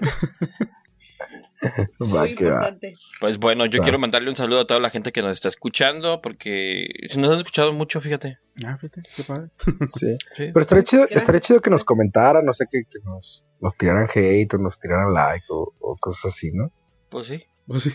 [2.00, 2.50] Va, Muy que va.
[2.52, 2.94] importante.
[3.20, 6.20] Pues bueno, yo quiero mandarle un saludo a toda la gente que nos está escuchando,
[6.22, 8.38] porque si nos han escuchado mucho, fíjate.
[8.64, 9.48] Ah, fíjate, qué padre.
[9.88, 10.16] Sí.
[10.36, 10.50] Sí.
[10.52, 14.08] Pero estaría chido, estaría chido que nos comentaran, no sé, que, que nos, nos tiraran
[14.14, 16.72] hate o nos tiraran like o, o cosas así, ¿no?
[17.10, 17.44] Pues sí.
[17.66, 17.90] Pues sí.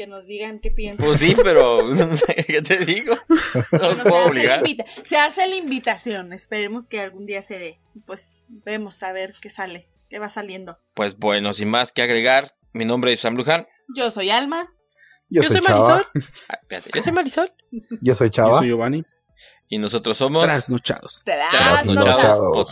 [0.00, 1.04] Que nos digan qué piensan.
[1.06, 1.80] Pues sí, pero
[2.46, 3.14] ¿qué te digo?
[3.70, 4.58] No puedo se, hace la obligar.
[4.60, 6.32] invita- se hace la invitación.
[6.32, 7.80] Esperemos que algún día se dé.
[8.06, 10.78] Pues vemos a ver qué sale, qué va saliendo.
[10.94, 13.66] Pues bueno, sin más que agregar, mi nombre es Sam Luján.
[13.94, 14.72] Yo soy Alma.
[15.28, 15.60] Yo, Yo soy.
[15.60, 16.06] Marisol.
[16.48, 17.52] Ah, espérate, yo soy Marisol.
[18.00, 18.56] Yo soy Yo Chava.
[18.58, 19.04] soy Giovanni.
[19.72, 20.42] Y nosotros somos.
[20.42, 21.22] Trasnochados.
[21.24, 22.66] Trasnochados.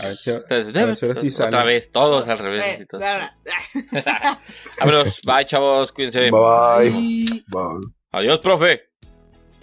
[0.49, 1.03] Trasnochados.
[1.03, 1.49] Ahora sí sale.
[1.49, 2.85] Otra vez, todos al revés.
[4.81, 6.33] Vámonos, bye chavos, cuídense.
[6.33, 7.45] Bye.
[7.47, 7.93] Bye.
[8.11, 8.91] Adiós, profe.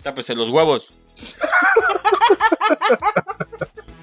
[0.01, 0.93] Tápese los huevos.